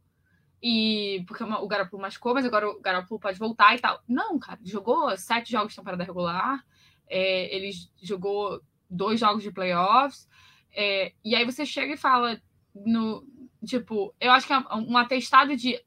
[0.63, 4.01] e porque o Garoppolo machucou, mas agora o Garoppolo pode voltar e tal.
[4.07, 6.65] Não, cara, jogou sete jogos de temporada regular,
[7.05, 7.69] é, ele
[8.01, 10.25] jogou dois jogos de playoffs,
[10.73, 12.41] é, e aí você chega e fala
[12.73, 13.27] no
[13.65, 15.79] tipo, eu acho que é um atestado de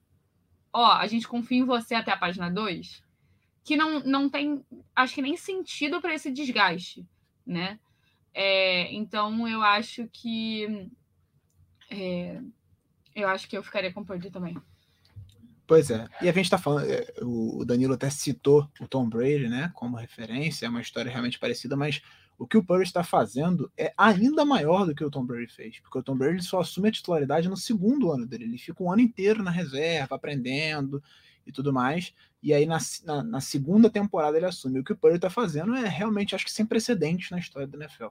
[0.72, 3.02] ó, a gente confia em você até a página 2,
[3.64, 4.62] que não, não tem,
[4.94, 7.06] acho que nem sentido para esse desgaste,
[7.46, 7.80] né?
[8.34, 10.90] É, então eu acho que
[11.90, 12.42] é,
[13.16, 14.56] eu acho que eu ficaria com o Purdy também.
[15.66, 16.06] Pois é.
[16.22, 19.96] E a gente está falando, é, o Danilo até citou o Tom Brady, né, como
[19.96, 22.00] referência, é uma história realmente parecida, mas
[22.38, 25.80] o que o Purdy está fazendo é ainda maior do que o Tom Brady fez,
[25.80, 28.92] porque o Tom Brady só assume a titularidade no segundo ano dele, ele fica um
[28.92, 31.02] ano inteiro na reserva, aprendendo
[31.44, 34.78] e tudo mais, e aí na, na, na segunda temporada ele assume.
[34.78, 37.78] O que o Purdy está fazendo é realmente, acho que sem precedentes na história da
[37.78, 38.08] NFL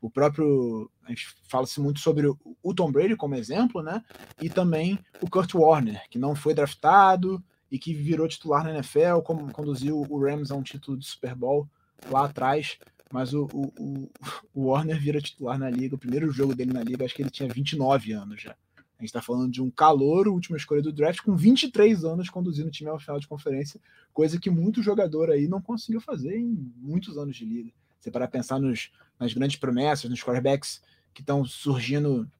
[0.00, 0.90] o próprio.
[1.04, 2.26] A gente fala-se muito sobre
[2.62, 4.02] o Tom Brady como exemplo, né?
[4.40, 9.20] E também o Kurt Warner, que não foi draftado e que virou titular na NFL,
[9.24, 11.68] como conduziu o Rams a um título de Super Bowl
[12.10, 12.78] lá atrás.
[13.10, 14.10] Mas o, o,
[14.54, 15.94] o Warner vira titular na liga.
[15.94, 18.52] O primeiro jogo dele na liga, acho que ele tinha 29 anos já.
[18.98, 22.66] A gente está falando de um calor, última escolha do draft, com 23 anos conduzindo
[22.66, 23.80] o time ao final de conferência,
[24.12, 27.70] coisa que muito jogador aí não conseguiu fazer em muitos anos de liga.
[28.00, 32.30] Você para pensar nos, nas grandes promessas, nos quarterbacks que estão surgindo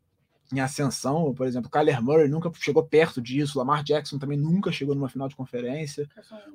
[0.52, 4.94] em ascensão, por exemplo, Kyler Murray nunca chegou perto disso, Lamar Jackson também nunca chegou
[4.94, 6.08] numa final de conferência,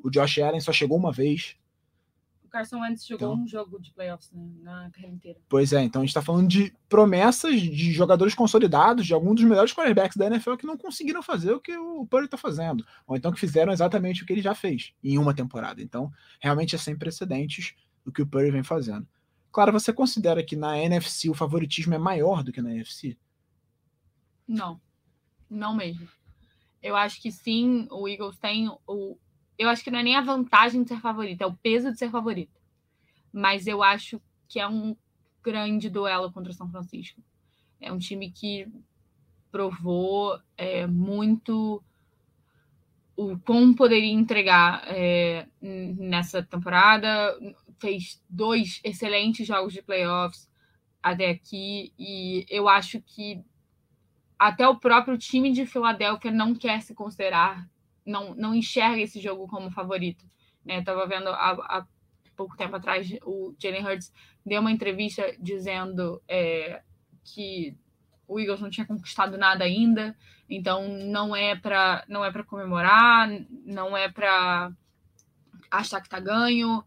[0.03, 1.55] o Josh Allen só chegou uma vez.
[2.43, 5.39] O Carson Wentz jogou então, um jogo de playoffs né, na carreira inteira.
[5.47, 9.43] Pois é, então a gente está falando de promessas de jogadores consolidados, de alguns dos
[9.43, 13.15] melhores quarterbacks da NFL que não conseguiram fazer o que o Purdy está fazendo, ou
[13.15, 15.81] então que fizeram exatamente o que ele já fez em uma temporada.
[15.81, 19.07] Então, realmente é sem precedentes do que o Purdy vem fazendo.
[19.53, 23.15] Claro, você considera que na NFC o favoritismo é maior do que na NFC?
[24.47, 24.81] Não,
[25.47, 26.09] não mesmo.
[26.81, 29.15] Eu acho que sim, o Eagles tem o.
[29.55, 31.99] Eu acho que não é nem a vantagem de ser favorito, é o peso de
[31.99, 32.59] ser favorito.
[33.31, 34.97] Mas eu acho que é um
[35.43, 37.21] grande duelo contra o São Francisco.
[37.79, 38.67] É um time que
[39.51, 41.83] provou é, muito
[43.15, 47.37] o como poderia entregar é, nessa temporada
[47.79, 50.49] fez dois excelentes jogos de playoffs
[51.01, 53.43] até aqui e eu acho que
[54.39, 57.69] até o próprio time de Filadélfia não quer se considerar,
[58.05, 60.25] não, não enxerga esse jogo como favorito.
[60.65, 60.79] Né?
[60.79, 61.87] Estava vendo há, há,
[62.35, 64.11] pouco tempo atrás o Jalen Hurts
[64.45, 66.81] deu uma entrevista dizendo é,
[67.23, 67.77] que
[68.27, 70.15] o Eagles não tinha conquistado nada ainda,
[70.49, 73.29] então não é para não é para comemorar,
[73.65, 74.71] não é para
[75.69, 76.83] achar que tá ganho.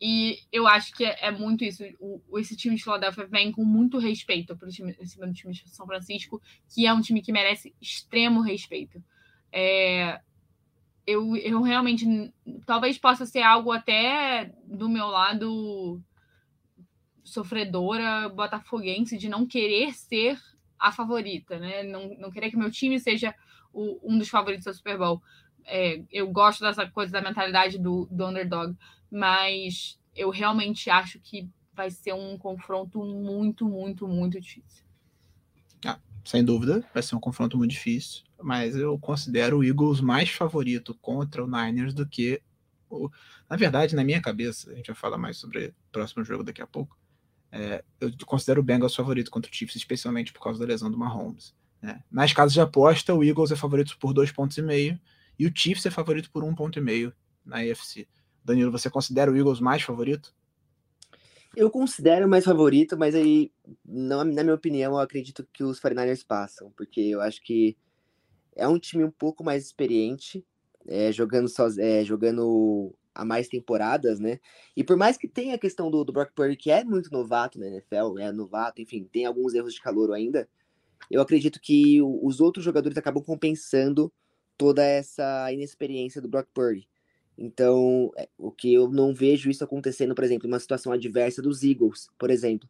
[0.00, 1.84] E eu acho que é, é muito isso.
[2.00, 5.86] O, esse time de Philadelphia vem com muito respeito para o time, time de São
[5.86, 6.40] Francisco,
[6.72, 9.02] que é um time que merece extremo respeito.
[9.52, 10.20] É,
[11.06, 12.32] eu, eu realmente
[12.64, 16.00] talvez possa ser algo até do meu lado
[17.22, 20.38] sofredora botafoguense de não querer ser
[20.78, 21.82] a favorita, né?
[21.82, 23.34] Não, não querer que meu time seja
[23.72, 25.22] o, um dos favoritos do Super Bowl.
[25.66, 28.76] É, eu gosto dessa coisa da mentalidade do, do underdog,
[29.10, 34.84] mas eu realmente acho que vai ser um confronto muito, muito, muito difícil.
[35.84, 40.28] Ah, sem dúvida, vai ser um confronto muito difícil, mas eu considero o Eagles mais
[40.28, 42.42] favorito contra o Niners do que
[42.88, 43.08] o.
[43.48, 46.60] Na verdade, na minha cabeça, a gente vai falar mais sobre o próximo jogo daqui
[46.60, 46.98] a pouco.
[47.52, 50.98] É, eu considero o Bengals favorito contra o Chiefs, especialmente por causa da lesão do
[50.98, 51.54] Mahomes.
[51.82, 52.02] Né?
[52.10, 55.00] Nas casas de aposta, o Eagles é favorito por dois pontos e meio
[55.40, 58.06] e o Chiefs é favorito por um ponto e meio na AFC.
[58.44, 60.34] Danilo, você considera o Eagles mais favorito?
[61.56, 63.50] Eu considero mais favorito, mas aí,
[63.82, 67.74] não, na minha opinião, eu acredito que os 49ers passam, porque eu acho que
[68.54, 70.44] é um time um pouco mais experiente,
[70.86, 74.40] é, jogando, so, é, jogando há mais temporadas, né?
[74.76, 77.58] E por mais que tenha a questão do, do Brock Purdy, que é muito novato
[77.58, 80.46] na NFL, é novato, enfim, tem alguns erros de calor ainda,
[81.10, 84.12] eu acredito que os outros jogadores acabam compensando
[84.60, 86.86] toda essa inexperiência do Brock Purdy.
[87.38, 91.40] Então, é, o que eu não vejo isso acontecendo, por exemplo, em uma situação adversa
[91.40, 92.68] dos Eagles, por exemplo.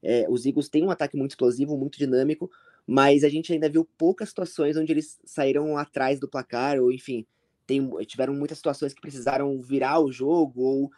[0.00, 2.48] É, os Eagles têm um ataque muito explosivo, muito dinâmico,
[2.86, 7.26] mas a gente ainda viu poucas situações onde eles saíram atrás do placar, ou enfim,
[7.66, 10.90] tem, tiveram muitas situações que precisaram virar o jogo ou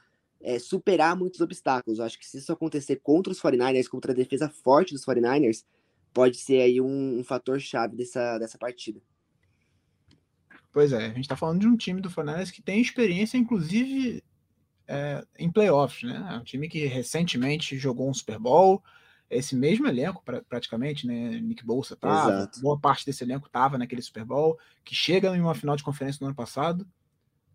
[0.42, 1.98] é, superar muitos obstáculos.
[1.98, 5.64] Eu acho que se isso acontecer contra os 49ers, contra a defesa forte dos 49ers,
[6.12, 9.00] pode ser aí um, um fator chave dessa, dessa partida.
[10.76, 14.22] Pois é, a gente está falando de um time do 49ers que tem experiência, inclusive,
[14.86, 16.28] é, em playoffs, né?
[16.30, 18.84] É um time que recentemente jogou um Super Bowl,
[19.30, 21.40] esse mesmo elenco, pra, praticamente, né?
[21.40, 25.54] Nick Bolsa tava, boa parte desse elenco tava naquele Super Bowl, que chega em uma
[25.54, 26.86] final de conferência no ano passado,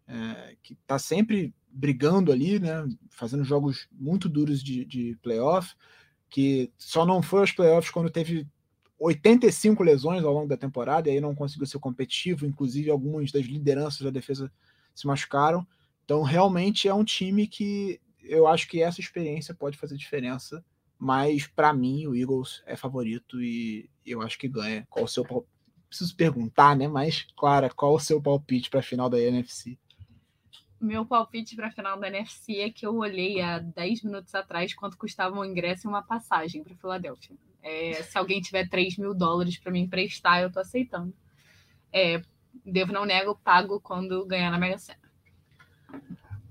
[0.07, 2.87] é, que tá sempre brigando ali, né?
[3.11, 5.75] Fazendo jogos muito duros de, de playoff,
[6.27, 8.47] que só não foi aos playoffs quando teve
[9.05, 13.45] 85 lesões ao longo da temporada, e aí não conseguiu ser competitivo, inclusive algumas das
[13.45, 14.51] lideranças da defesa
[14.93, 15.65] se machucaram.
[16.05, 20.63] Então, realmente é um time que eu acho que essa experiência pode fazer diferença
[21.01, 24.85] mas para mim o Eagles é favorito e eu acho que ganha.
[24.87, 25.51] Qual o seu palpite?
[25.89, 26.87] Preciso perguntar, né?
[26.87, 29.79] Mas, Clara, qual o seu palpite para a final da NFC?
[30.79, 34.75] Meu palpite para a final da NFC é que eu olhei há 10 minutos atrás
[34.75, 37.35] quanto custava um ingresso e uma passagem para Filadélfia.
[37.63, 41.13] É, se alguém tiver 3 mil dólares para me emprestar, eu estou aceitando.
[41.93, 42.21] É,
[42.65, 44.99] devo, não nego, pago quando ganhar na Mega Sena.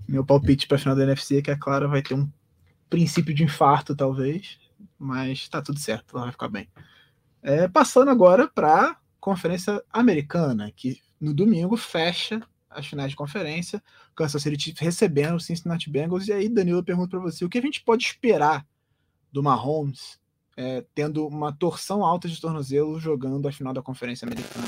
[0.08, 2.28] Meu palpite para final da NFC é que a Clara vai ter um
[2.88, 4.58] princípio de infarto, talvez,
[4.98, 6.68] mas tá tudo certo, ela vai ficar bem.
[7.42, 13.82] É, passando agora para Conferência Americana, que no domingo fecha as finais de conferência,
[14.14, 17.62] Kansas City recebendo o Cincinnati Bengals, e aí Danilo pergunta para você, o que a
[17.62, 18.66] gente pode esperar
[19.32, 20.19] do Mahomes
[20.60, 24.66] é, tendo uma torção alta de tornozelo jogando a final da Conferência Americana?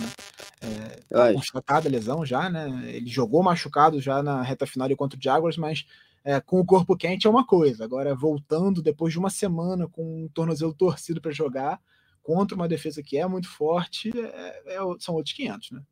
[0.59, 2.91] É, tá constatada a lesão já, né?
[2.95, 5.85] Ele jogou machucado já na reta final contra o Jaguars, mas
[6.25, 7.85] é, com o corpo quente é uma coisa.
[7.85, 11.79] Agora, voltando depois de uma semana com um tornozelo torcido para jogar
[12.23, 15.83] contra uma defesa que é muito forte, é, é, são outros 500, né?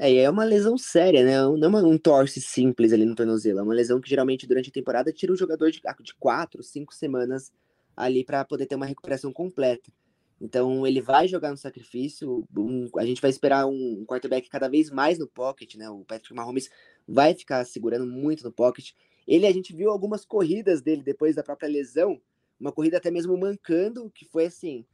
[0.00, 1.36] É, é uma lesão séria, né?
[1.58, 3.60] Não é um torce simples ali no tornozelo.
[3.60, 6.92] É uma lesão que geralmente durante a temporada tira o jogador de, de quatro, cinco
[6.92, 7.52] semanas
[7.96, 9.92] ali para poder ter uma recuperação completa.
[10.40, 12.44] Então ele vai jogar no sacrifício.
[12.56, 15.88] Um, a gente vai esperar um, quarterback cada vez mais no pocket, né?
[15.88, 16.68] O Patrick Mahomes
[17.06, 18.90] vai ficar segurando muito no pocket.
[19.26, 22.20] Ele, a gente viu algumas corridas dele depois da própria lesão,
[22.58, 24.84] uma corrida até mesmo mancando, que foi assim,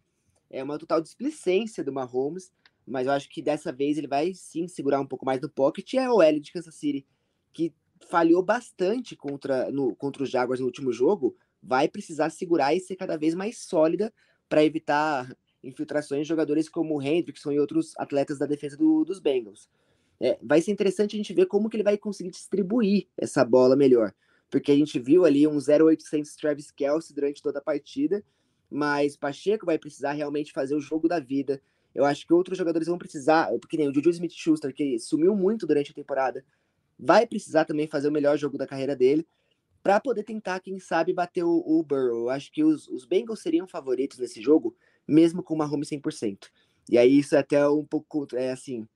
[0.51, 2.53] é uma total displicência do Mahomes,
[2.87, 5.93] mas eu acho que dessa vez ele vai sim segurar um pouco mais no pocket.
[5.93, 7.07] E é o L de Kansas City,
[7.53, 7.75] que
[8.09, 12.97] falhou bastante contra, no, contra os Jaguars no último jogo, vai precisar segurar e ser
[12.97, 14.13] cada vez mais sólida
[14.49, 19.19] para evitar infiltrações de jogadores como o Hendrickson e outros atletas da defesa do, dos
[19.19, 19.69] Bengals
[20.21, 23.77] é, vai ser interessante a gente ver como que ele vai conseguir distribuir essa bola
[23.77, 24.13] melhor.
[24.51, 28.25] Porque a gente viu ali um 0,800 Travis Kelsey durante toda a partida,
[28.71, 31.61] mas Pacheco vai precisar realmente fazer o jogo da vida.
[31.95, 35.67] Eu acho que outros jogadores vão precisar, porque nem o Juju Smith-Schuster, que sumiu muito
[35.67, 36.45] durante a temporada,
[36.99, 39.27] vai precisar também fazer o melhor jogo da carreira dele
[39.89, 42.25] para poder tentar, quem sabe, bater o, o Burrow.
[42.25, 44.77] Eu acho que os, os Bengals seriam favoritos nesse jogo
[45.09, 46.51] mesmo com o Mahomes 100%.
[46.91, 48.87] E aí isso é até um pouco, é assim, um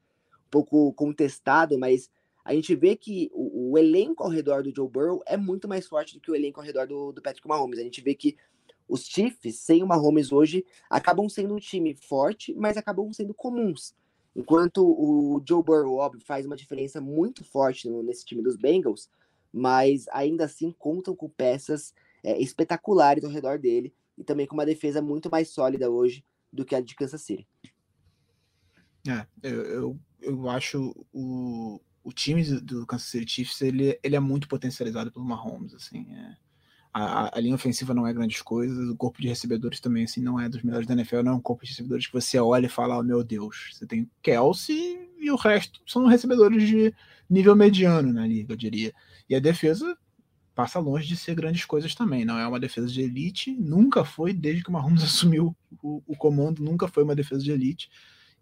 [0.51, 2.11] pouco contestado, mas
[2.45, 5.89] a gente vê que o, o, elenco ao redor do Joe Burrow é muito mais
[5.89, 7.79] forte do que o elenco ao redor do, do Patrick Mahomes.
[7.79, 8.37] A gente vê que
[8.87, 13.95] os Chiefs, sem o Mahomes hoje, acabam sendo um time forte, mas acabam sendo comuns.
[14.37, 19.09] Enquanto o Joe Burrow, óbvio, faz uma diferença muito forte nesse time dos Bengals,
[19.53, 21.95] mas ainda assim contam com peças
[22.25, 26.65] é, espetaculares ao redor dele e também com uma defesa muito mais sólida hoje do
[26.65, 27.47] que a de Kansas City.
[29.09, 34.21] É, eu, eu, eu acho o, o time do Kansas City Chiefs ele, ele é
[34.21, 36.37] muito potencializado pelo Mahomes, assim, é,
[36.93, 40.39] a, a, linha ofensiva não é grandes coisas, o corpo de recebedores também assim não
[40.39, 42.71] é dos melhores da NFL, não é um corpo de recebedores que você olha e
[42.71, 46.95] fala, oh, meu Deus, você tem Kelsey e o resto são recebedores de
[47.29, 48.93] nível mediano na liga, eu diria.
[49.29, 49.97] E a defesa
[50.55, 54.35] passa longe de ser grandes coisas também, não é uma defesa de elite, nunca foi
[54.35, 57.91] desde que o Mahomes assumiu o, o comando, nunca foi uma defesa de elite,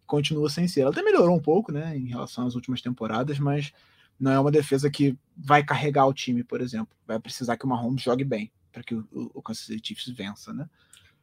[0.07, 0.81] continua sem ser.
[0.81, 3.73] Ela até melhorou um pouco, né, em relação às últimas temporadas, mas
[4.19, 6.95] não é uma defesa que vai carregar o time, por exemplo.
[7.07, 10.53] Vai precisar que o Mahomes jogue bem para que o, o, Kansas City Chiefs vença,
[10.53, 10.69] né?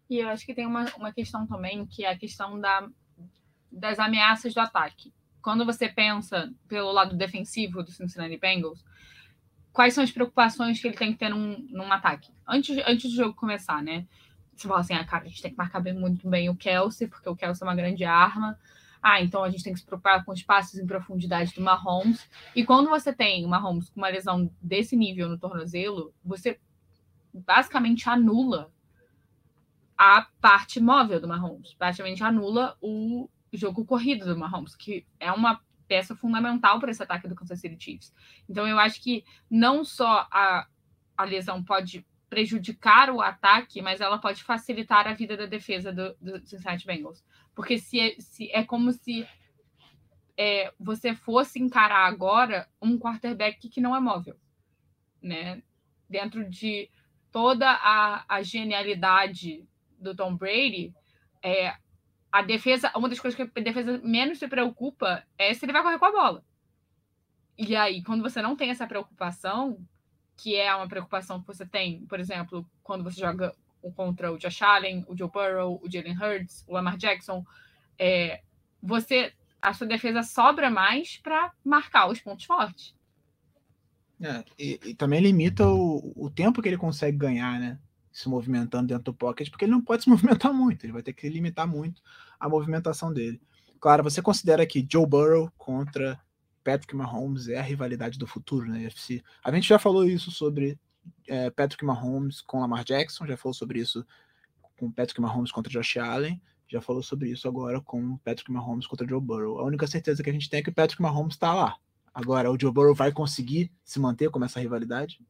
[0.09, 2.89] E eu acho que tem uma, uma questão também, que é a questão da,
[3.71, 5.13] das ameaças do ataque.
[5.41, 8.83] Quando você pensa pelo lado defensivo do Cincinnati Bengals,
[9.71, 12.31] quais são as preocupações que ele tem que ter num, num ataque?
[12.47, 14.07] Antes, antes do jogo começar, né?
[14.55, 17.07] Você fala assim, ah, cara, a gente tem que marcar bem, muito bem o Kelsey,
[17.07, 18.57] porque o Kelsey é uma grande arma.
[19.01, 22.27] Ah, então a gente tem que se preocupar com os passos em profundidade do Mahomes.
[22.55, 26.59] E quando você tem o Mahomes com uma lesão desse nível no tornozelo, você
[27.31, 28.71] basicamente anula
[29.97, 31.73] a parte móvel do Mahomes.
[31.75, 37.27] Praticamente anula o jogo corrido do Mahomes, que é uma peça fundamental para esse ataque
[37.27, 38.13] do Kansas City Chiefs.
[38.49, 40.67] Então eu acho que não só a,
[41.15, 46.13] a lesão pode prejudicar o ataque, mas ela pode facilitar a vida da defesa do,
[46.19, 47.23] do Cincinnati Bengals.
[47.55, 49.25] Porque se é, se é como se
[50.37, 54.37] é, você fosse encarar agora um quarterback que não é móvel,
[55.21, 55.63] né?
[56.09, 56.89] Dentro de
[57.31, 59.65] toda a, a genialidade
[59.99, 60.93] do Tom Brady,
[61.41, 61.75] é,
[62.31, 65.81] a defesa, uma das coisas que a defesa menos se preocupa é se ele vai
[65.81, 66.43] correr com a bola.
[67.57, 69.79] E aí, quando você não tem essa preocupação,
[70.35, 73.55] que é uma preocupação que você tem, por exemplo, quando você joga
[73.95, 77.43] contra o Josh Allen, o Joe Burrow, o Jalen Hurts, o Lamar Jackson,
[77.97, 78.41] é,
[78.81, 82.95] você a sua defesa sobra mais para marcar os pontos fortes.
[84.21, 87.79] É, e, e, também limita o, o tempo que ele consegue ganhar, né?
[88.17, 91.13] Se movimentando dentro do pocket, porque ele não pode se movimentar muito, ele vai ter
[91.13, 92.01] que limitar muito
[92.39, 93.39] a movimentação dele.
[93.79, 96.19] Claro, você considera que Joe Burrow contra
[96.63, 99.23] Patrick Mahomes é a rivalidade do futuro né, UFC.
[99.43, 100.79] A gente já falou isso sobre
[101.27, 104.03] é, Patrick Mahomes com Lamar Jackson, já falou sobre isso
[104.79, 109.07] com Patrick Mahomes contra Josh Allen, já falou sobre isso agora com Patrick Mahomes contra
[109.07, 109.59] Joe Burrow.
[109.59, 111.77] A única certeza que a gente tem é que o Patrick Mahomes está lá.
[112.11, 115.21] Agora, o Joe Burrow vai conseguir se manter como essa rivalidade?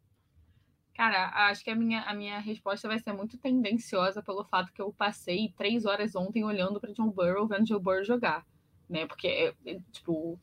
[0.97, 4.81] Cara, acho que a minha, a minha resposta vai ser muito tendenciosa pelo fato que
[4.81, 8.43] eu passei três horas ontem olhando para Joe Burrow, vendo Joe Burrow jogar,
[8.89, 9.05] né?
[9.05, 10.39] Porque, é, é, tipo,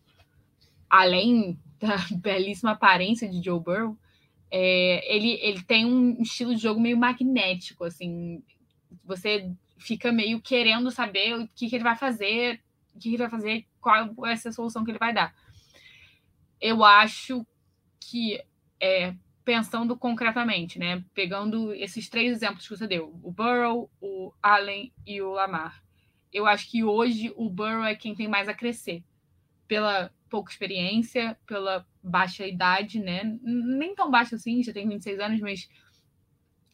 [0.89, 3.99] além da belíssima aparência de Joe Burrow,
[4.49, 8.41] é, ele, ele tem um estilo de jogo meio magnético, assim.
[9.05, 12.63] Você fica meio querendo saber o que, que ele vai fazer,
[12.95, 15.35] o que, que ele vai fazer, qual vai ser a solução que ele vai dar.
[16.61, 17.45] Eu acho
[17.99, 18.41] que,
[18.79, 24.93] é, pensando concretamente, né, pegando esses três exemplos que você deu, o Burrow, o Allen
[25.07, 25.83] e o Lamar,
[26.33, 29.05] eu acho que hoje o Burrow é quem tem mais a crescer
[29.69, 33.23] pela pouca experiência, pela baixa idade, né?
[33.43, 35.69] Nem tão baixa assim, já tem 26 anos, mas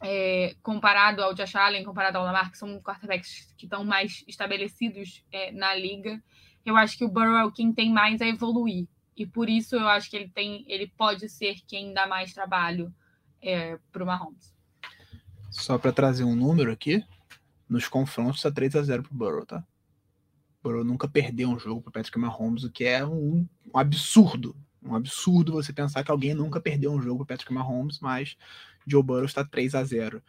[0.01, 5.23] é, comparado ao Josh Allen, comparado ao Lamar, que são quarterbacks que estão mais estabelecidos
[5.31, 6.21] é, na liga,
[6.65, 8.87] eu acho que o Burrow é quem tem mais a evoluir.
[9.21, 12.91] E por isso eu acho que ele tem, ele pode ser quem dá mais trabalho
[13.39, 14.51] é, para o Mahomes.
[15.51, 17.05] Só para trazer um número aqui,
[17.69, 19.63] nos confrontos a 3 a 0 para o Burrow, tá?
[20.63, 24.55] Burrow nunca perdeu um jogo para Patrick Mahomes, o que é um, um, absurdo.
[24.81, 28.35] Um absurdo você pensar que alguém nunca perdeu um jogo para Patrick Mahomes, mas
[28.87, 30.19] Joe Burrow está 3 a 0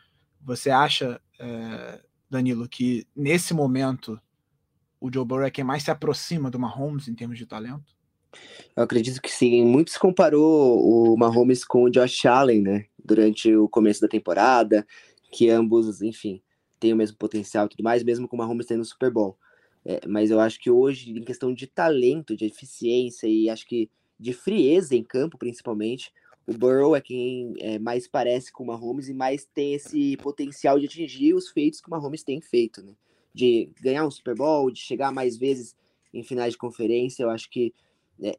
[0.42, 4.20] Você acha, é, Danilo, que nesse momento
[5.00, 8.01] o Joe Burrow é quem mais se aproxima do Mahomes em termos de talento?
[8.76, 9.64] Eu acredito que sim.
[9.64, 12.86] Muito se comparou o Mahomes com o Josh Allen, né?
[13.04, 14.86] Durante o começo da temporada,
[15.30, 16.42] que ambos, enfim,
[16.78, 19.36] têm o mesmo potencial e tudo mais, mesmo com o Mahomes tendo o Super Bowl.
[19.84, 23.90] É, mas eu acho que hoje, em questão de talento, de eficiência e acho que
[24.18, 26.12] de frieza em campo, principalmente,
[26.46, 30.78] o Burrow é quem é, mais parece com o Mahomes e mais tem esse potencial
[30.78, 32.94] de atingir os feitos que o Mahomes tem feito, né?
[33.34, 35.74] de ganhar um Super Bowl, de chegar mais vezes
[36.12, 37.22] em finais de conferência.
[37.22, 37.74] Eu acho que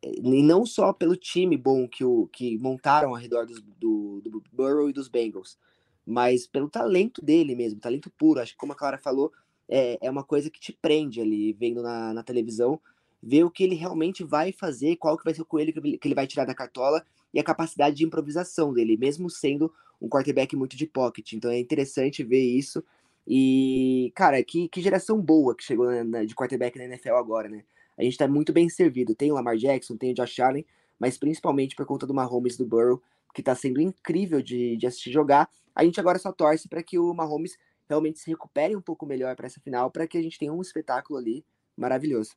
[0.02, 4.44] e não só pelo time bom que, o, que montaram ao redor dos, do, do
[4.52, 5.58] Burrow e dos Bengals,
[6.06, 8.40] mas pelo talento dele mesmo, talento puro.
[8.40, 9.32] Acho que, como a Clara falou,
[9.68, 12.80] é, é uma coisa que te prende ali, vendo na, na televisão,
[13.22, 16.16] ver o que ele realmente vai fazer, qual que vai ser o coelho que ele
[16.16, 20.76] vai tirar da cartola e a capacidade de improvisação dele, mesmo sendo um quarterback muito
[20.76, 21.34] de pocket.
[21.34, 22.84] Então é interessante ver isso.
[23.26, 27.48] E, cara, que, que geração boa que chegou na, na, de quarterback na NFL agora,
[27.48, 27.64] né?
[27.98, 29.16] A gente está muito bem servido.
[29.16, 30.66] Tem o Lamar Jackson, tem o Josh Allen,
[31.00, 33.02] mas principalmente por conta do Mahomes do Burrow,
[33.34, 35.50] que está sendo incrível de, de assistir jogar.
[35.76, 37.58] A gente agora só torce para que o Mahomes
[37.90, 40.62] realmente se recupere um pouco melhor para essa final, para que a gente tenha um
[40.62, 42.32] espetáculo ali maravilhoso.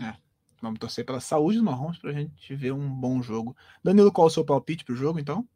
[0.00, 0.14] É,
[0.60, 3.56] vamos torcer pela saúde do Mahomes para a gente ver um bom jogo.
[3.82, 5.46] Danilo, qual é o seu palpite para o jogo, então?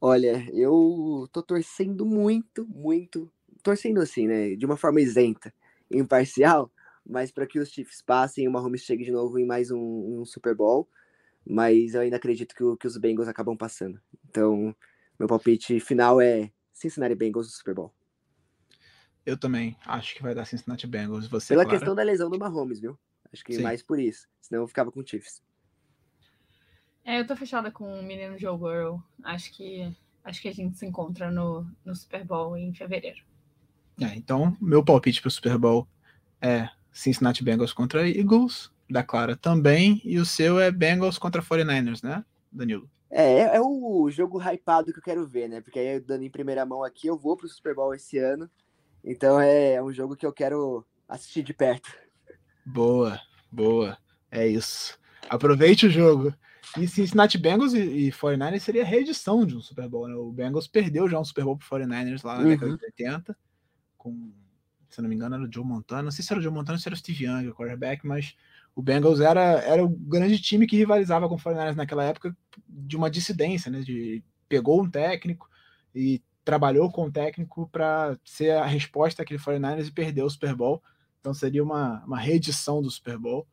[0.00, 3.30] Olha, eu tô torcendo muito, muito,
[3.62, 5.52] torcendo assim, né, de uma forma isenta,
[5.90, 6.70] imparcial,
[7.06, 10.24] mas para que os Chiefs passem, o Mahomes chegue de novo em mais um, um
[10.24, 10.88] Super Bowl.
[11.46, 14.00] Mas eu ainda acredito que, o, que os Bengals acabam passando.
[14.28, 14.74] Então,
[15.18, 17.94] meu palpite final é Cincinnati Bengals no Super Bowl.
[19.26, 21.26] Eu também acho que vai dar Cincinnati Bengals.
[21.28, 21.78] Você, Pela Clara?
[21.78, 22.98] questão da lesão do Mahomes, viu?
[23.32, 23.62] Acho que Sim.
[23.62, 24.26] mais por isso.
[24.40, 25.42] Senão eu ficava com o Chiefs.
[27.04, 29.02] É, eu tô fechada com o menino Joe Burrow.
[29.22, 33.22] Acho que acho que a gente se encontra no, no Super Bowl em fevereiro.
[34.00, 35.86] É, então, meu palpite para o Super Bowl
[36.40, 42.02] é Cincinnati Bengals contra Eagles, da Clara também, e o seu é Bengals contra 49ers,
[42.02, 42.88] né, Danilo?
[43.10, 45.60] É, é, é o jogo hypado que eu quero ver, né?
[45.60, 48.50] Porque aí, dando em primeira mão aqui, eu vou pro Super Bowl esse ano.
[49.04, 51.92] Então é, é um jogo que eu quero assistir de perto.
[52.64, 53.20] Boa,
[53.52, 53.98] boa.
[54.30, 54.98] É isso.
[55.28, 56.34] Aproveite o jogo.
[56.78, 60.14] E Cincinnati Bengals e, e 49ers seria a reedição de um Super Bowl, né?
[60.16, 62.48] O Bengals perdeu já um Super Bowl pro 49ers lá na uhum.
[62.48, 63.36] década de 80,
[63.96, 64.32] com
[64.94, 66.04] se não me engano, era o Joe Montana.
[66.04, 68.06] Não sei se era o Joe Montana ou se era o Steve Young, o quarterback,
[68.06, 68.36] mas
[68.74, 72.36] o Bengals era, era o grande time que rivalizava com o 49ers naquela época
[72.68, 73.80] de uma dissidência, né?
[73.80, 75.50] De, pegou um técnico
[75.92, 80.54] e trabalhou com o técnico para ser a resposta àquele 49ers e perdeu o Super
[80.54, 80.80] Bowl.
[81.18, 83.46] Então seria uma, uma reedição do Super Bowl.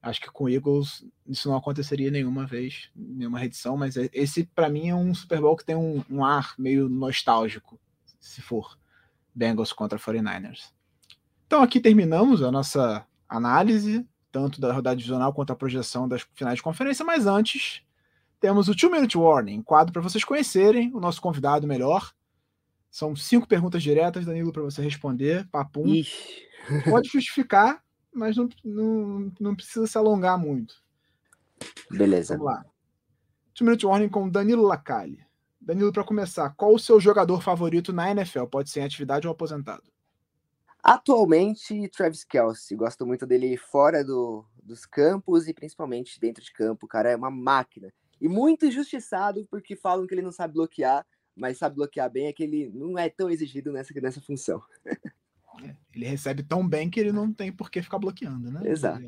[0.00, 4.68] Acho que com o Eagles isso não aconteceria nenhuma vez, nenhuma reedição, mas esse para
[4.68, 7.80] mim é um Super Bowl que tem um, um ar meio nostálgico,
[8.20, 8.78] se for.
[9.34, 10.72] Bengals contra 49ers.
[11.46, 16.56] Então aqui terminamos a nossa análise, tanto da rodada divisional quanto a projeção das finais
[16.56, 17.82] de conferência, mas antes
[18.40, 22.12] temos o Two Minute Warning, quadro para vocês conhecerem o nosso convidado melhor.
[22.90, 25.46] São cinco perguntas diretas, Danilo, para você responder.
[25.50, 25.86] Papum.
[25.86, 26.48] Ixi.
[26.88, 30.74] Pode justificar, mas não, não, não precisa se alongar muito.
[31.90, 32.36] Beleza.
[32.36, 32.64] Vamos lá.
[33.54, 35.27] Two Minute Warning com Danilo Lacalle.
[35.60, 38.44] Danilo, para começar, qual o seu jogador favorito na NFL?
[38.44, 39.82] Pode ser em atividade ou aposentado?
[40.82, 42.76] Atualmente, Travis Kelsey.
[42.76, 46.86] Gosto muito dele fora do, dos campos e principalmente dentro de campo.
[46.86, 47.92] O cara é uma máquina.
[48.20, 51.04] E muito injustiçado porque falam que ele não sabe bloquear,
[51.34, 54.62] mas sabe bloquear bem é que ele não é tão exigido nessa, nessa função.
[55.60, 58.60] É, ele recebe tão bem que ele não tem por que ficar bloqueando, né?
[58.64, 59.02] Exato.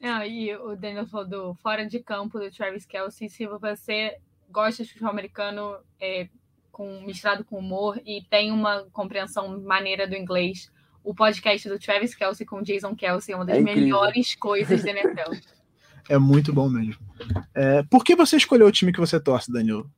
[0.00, 4.18] Não, e o Daniel falou do fora de campo do Travis Kelsey, se você
[4.50, 6.28] gosta de futebol americano é,
[6.70, 10.70] com, misturado com humor e tem uma compreensão maneira do inglês,
[11.02, 14.90] o podcast do Travis Kelsey com Jason Kelsey é uma das é melhores coisas da
[14.90, 15.32] NFL.
[16.08, 17.02] É muito bom mesmo.
[17.54, 19.90] É, por que você escolheu o time que você torce, Danilo?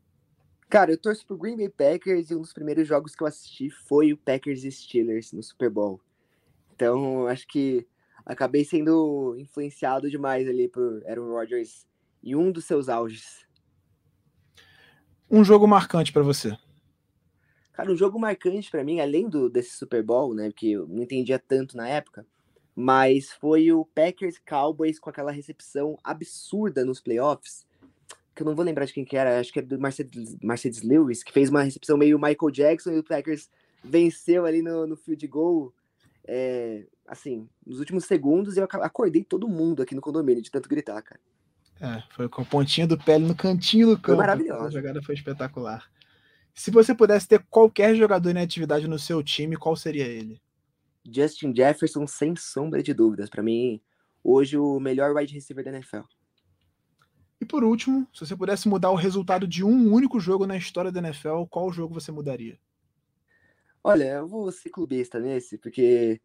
[0.69, 3.71] Cara, eu torço pro Green Bay Packers e um dos primeiros jogos que eu assisti
[3.71, 6.01] foi o Packers e Steelers no Super Bowl.
[6.75, 7.87] Então, acho que
[8.25, 11.87] acabei sendo influenciado demais ali por Aaron Rodgers
[12.23, 13.45] em um dos seus auges.
[15.31, 16.59] Um jogo marcante para você?
[17.73, 21.03] Cara, um jogo marcante para mim, além do desse Super Bowl, né, que eu não
[21.03, 22.27] entendia tanto na época,
[22.75, 27.65] mas foi o Packers Cowboys com aquela recepção absurda nos playoffs,
[28.35, 30.83] que eu não vou lembrar de quem que era, acho que é do Mercedes, Mercedes
[30.83, 33.49] Lewis, que fez uma recepção meio Michael Jackson e o Packers
[33.85, 35.73] venceu ali no, no field goal,
[36.27, 41.01] é, assim, nos últimos segundos eu acordei todo mundo aqui no condomínio de tanto gritar,
[41.03, 41.21] cara.
[41.81, 44.09] É, foi com a pontinha do pé no cantinho do campo.
[44.09, 44.67] Foi maravilhoso.
[44.67, 45.91] A jogada foi espetacular.
[46.55, 50.41] Se você pudesse ter qualquer jogador em atividade no seu time, qual seria ele?
[51.05, 53.31] Justin Jefferson, sem sombra de dúvidas.
[53.31, 53.81] Para mim,
[54.23, 56.03] hoje, o melhor wide receiver da NFL.
[57.41, 60.93] E por último, se você pudesse mudar o resultado de um único jogo na história
[60.93, 62.59] da NFL, qual jogo você mudaria?
[63.83, 66.21] Olha, eu vou ser clubista nesse, porque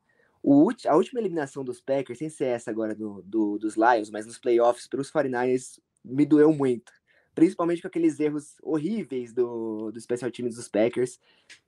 [0.48, 4.28] o, a última eliminação dos Packers, sem ser essa agora do, do dos Lions, mas
[4.28, 6.92] nos playoffs para os 49ers, me doeu muito.
[7.34, 11.20] Principalmente com aqueles erros horríveis do, do special teams dos Packers.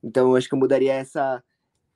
[0.04, 1.44] Então, acho que eu mudaria essa,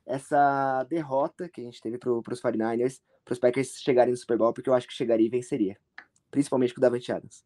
[0.07, 4.39] essa derrota que a gente teve para os 49ers, para os Packers chegarem no Super
[4.39, 5.77] Bowl, porque eu acho que chegaria e venceria.
[6.31, 7.45] Principalmente com o Davante Adams.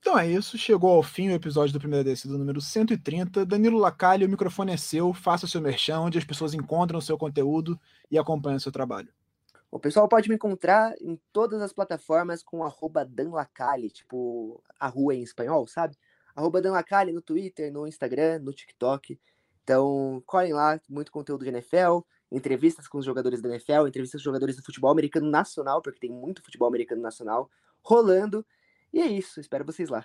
[0.00, 3.44] Então é isso, chegou ao fim o episódio do Primeira Descida número 130.
[3.44, 7.02] Danilo Lacalle, o microfone é seu, faça o seu merchan, onde as pessoas encontram o
[7.02, 7.78] seu conteúdo
[8.10, 9.08] e acompanham o seu trabalho.
[9.70, 15.14] O pessoal pode me encontrar em todas as plataformas com arroba danlacalle, tipo a rua
[15.14, 15.94] em espanhol, sabe?
[16.34, 19.18] Arroba danlacalle no Twitter, no Instagram, no TikTok.
[19.62, 21.98] Então, colhem lá, muito conteúdo de NFL,
[22.32, 26.00] entrevistas com os jogadores da NFL, entrevistas com os jogadores do futebol americano nacional, porque
[26.00, 27.50] tem muito futebol americano nacional
[27.82, 28.46] rolando.
[28.92, 30.04] E é isso, espero vocês lá.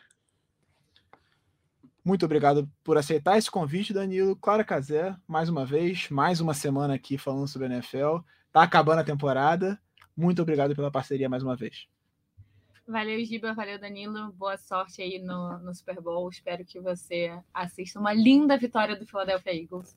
[2.03, 4.35] Muito obrigado por aceitar esse convite, Danilo.
[4.35, 8.17] Clara Casé, mais uma vez, mais uma semana aqui falando sobre a NFL.
[8.51, 9.79] Tá acabando a temporada.
[10.15, 11.87] Muito obrigado pela parceria mais uma vez.
[12.85, 14.33] Valeu, Giba, valeu, Danilo.
[14.33, 16.29] Boa sorte aí no, no Super Bowl.
[16.29, 19.95] Espero que você assista uma linda vitória do Philadelphia Eagles.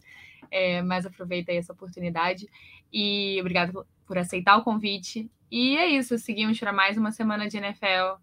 [0.49, 2.49] É, mas aproveita aí essa oportunidade.
[2.93, 5.29] E obrigado por aceitar o convite.
[5.51, 8.21] E é isso, seguimos para mais uma semana de NFL.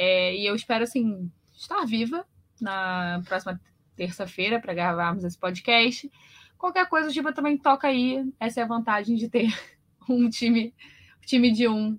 [0.00, 2.24] É, e eu espero, assim, estar viva
[2.60, 3.60] na próxima
[3.96, 6.08] terça-feira para gravarmos esse podcast.
[6.56, 8.24] Qualquer coisa, o Giba também toca aí.
[8.38, 9.48] Essa é a vantagem de ter
[10.08, 10.72] um time,
[11.26, 11.98] time de um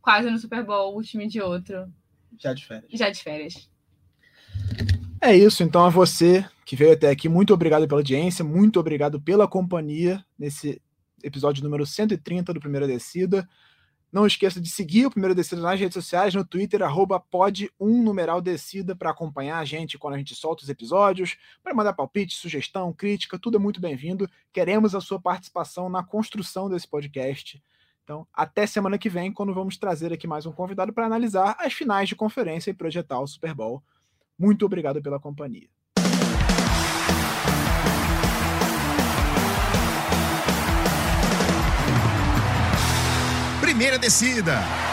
[0.00, 1.92] quase no Super Bowl, o time de outro.
[2.38, 2.90] Já de férias.
[2.92, 3.68] Já de férias.
[5.20, 9.20] É isso, então a você que veio até aqui, muito obrigado pela audiência, muito obrigado
[9.20, 10.80] pela companhia nesse
[11.24, 13.48] episódio número 130 do Primeira Descida.
[14.12, 18.02] Não esqueça de seguir o Primeira Descida nas redes sociais, no Twitter, arroba pod 1
[18.02, 22.34] numeral descida, para acompanhar a gente quando a gente solta os episódios, para mandar palpite,
[22.34, 24.28] sugestão, crítica, tudo é muito bem-vindo.
[24.52, 27.62] Queremos a sua participação na construção desse podcast.
[28.04, 31.72] Então, até semana que vem, quando vamos trazer aqui mais um convidado para analisar as
[31.72, 33.82] finais de conferência e projetar o Super Bowl.
[34.38, 35.70] Muito obrigado pela companhia.
[43.82, 44.91] Primeira descida.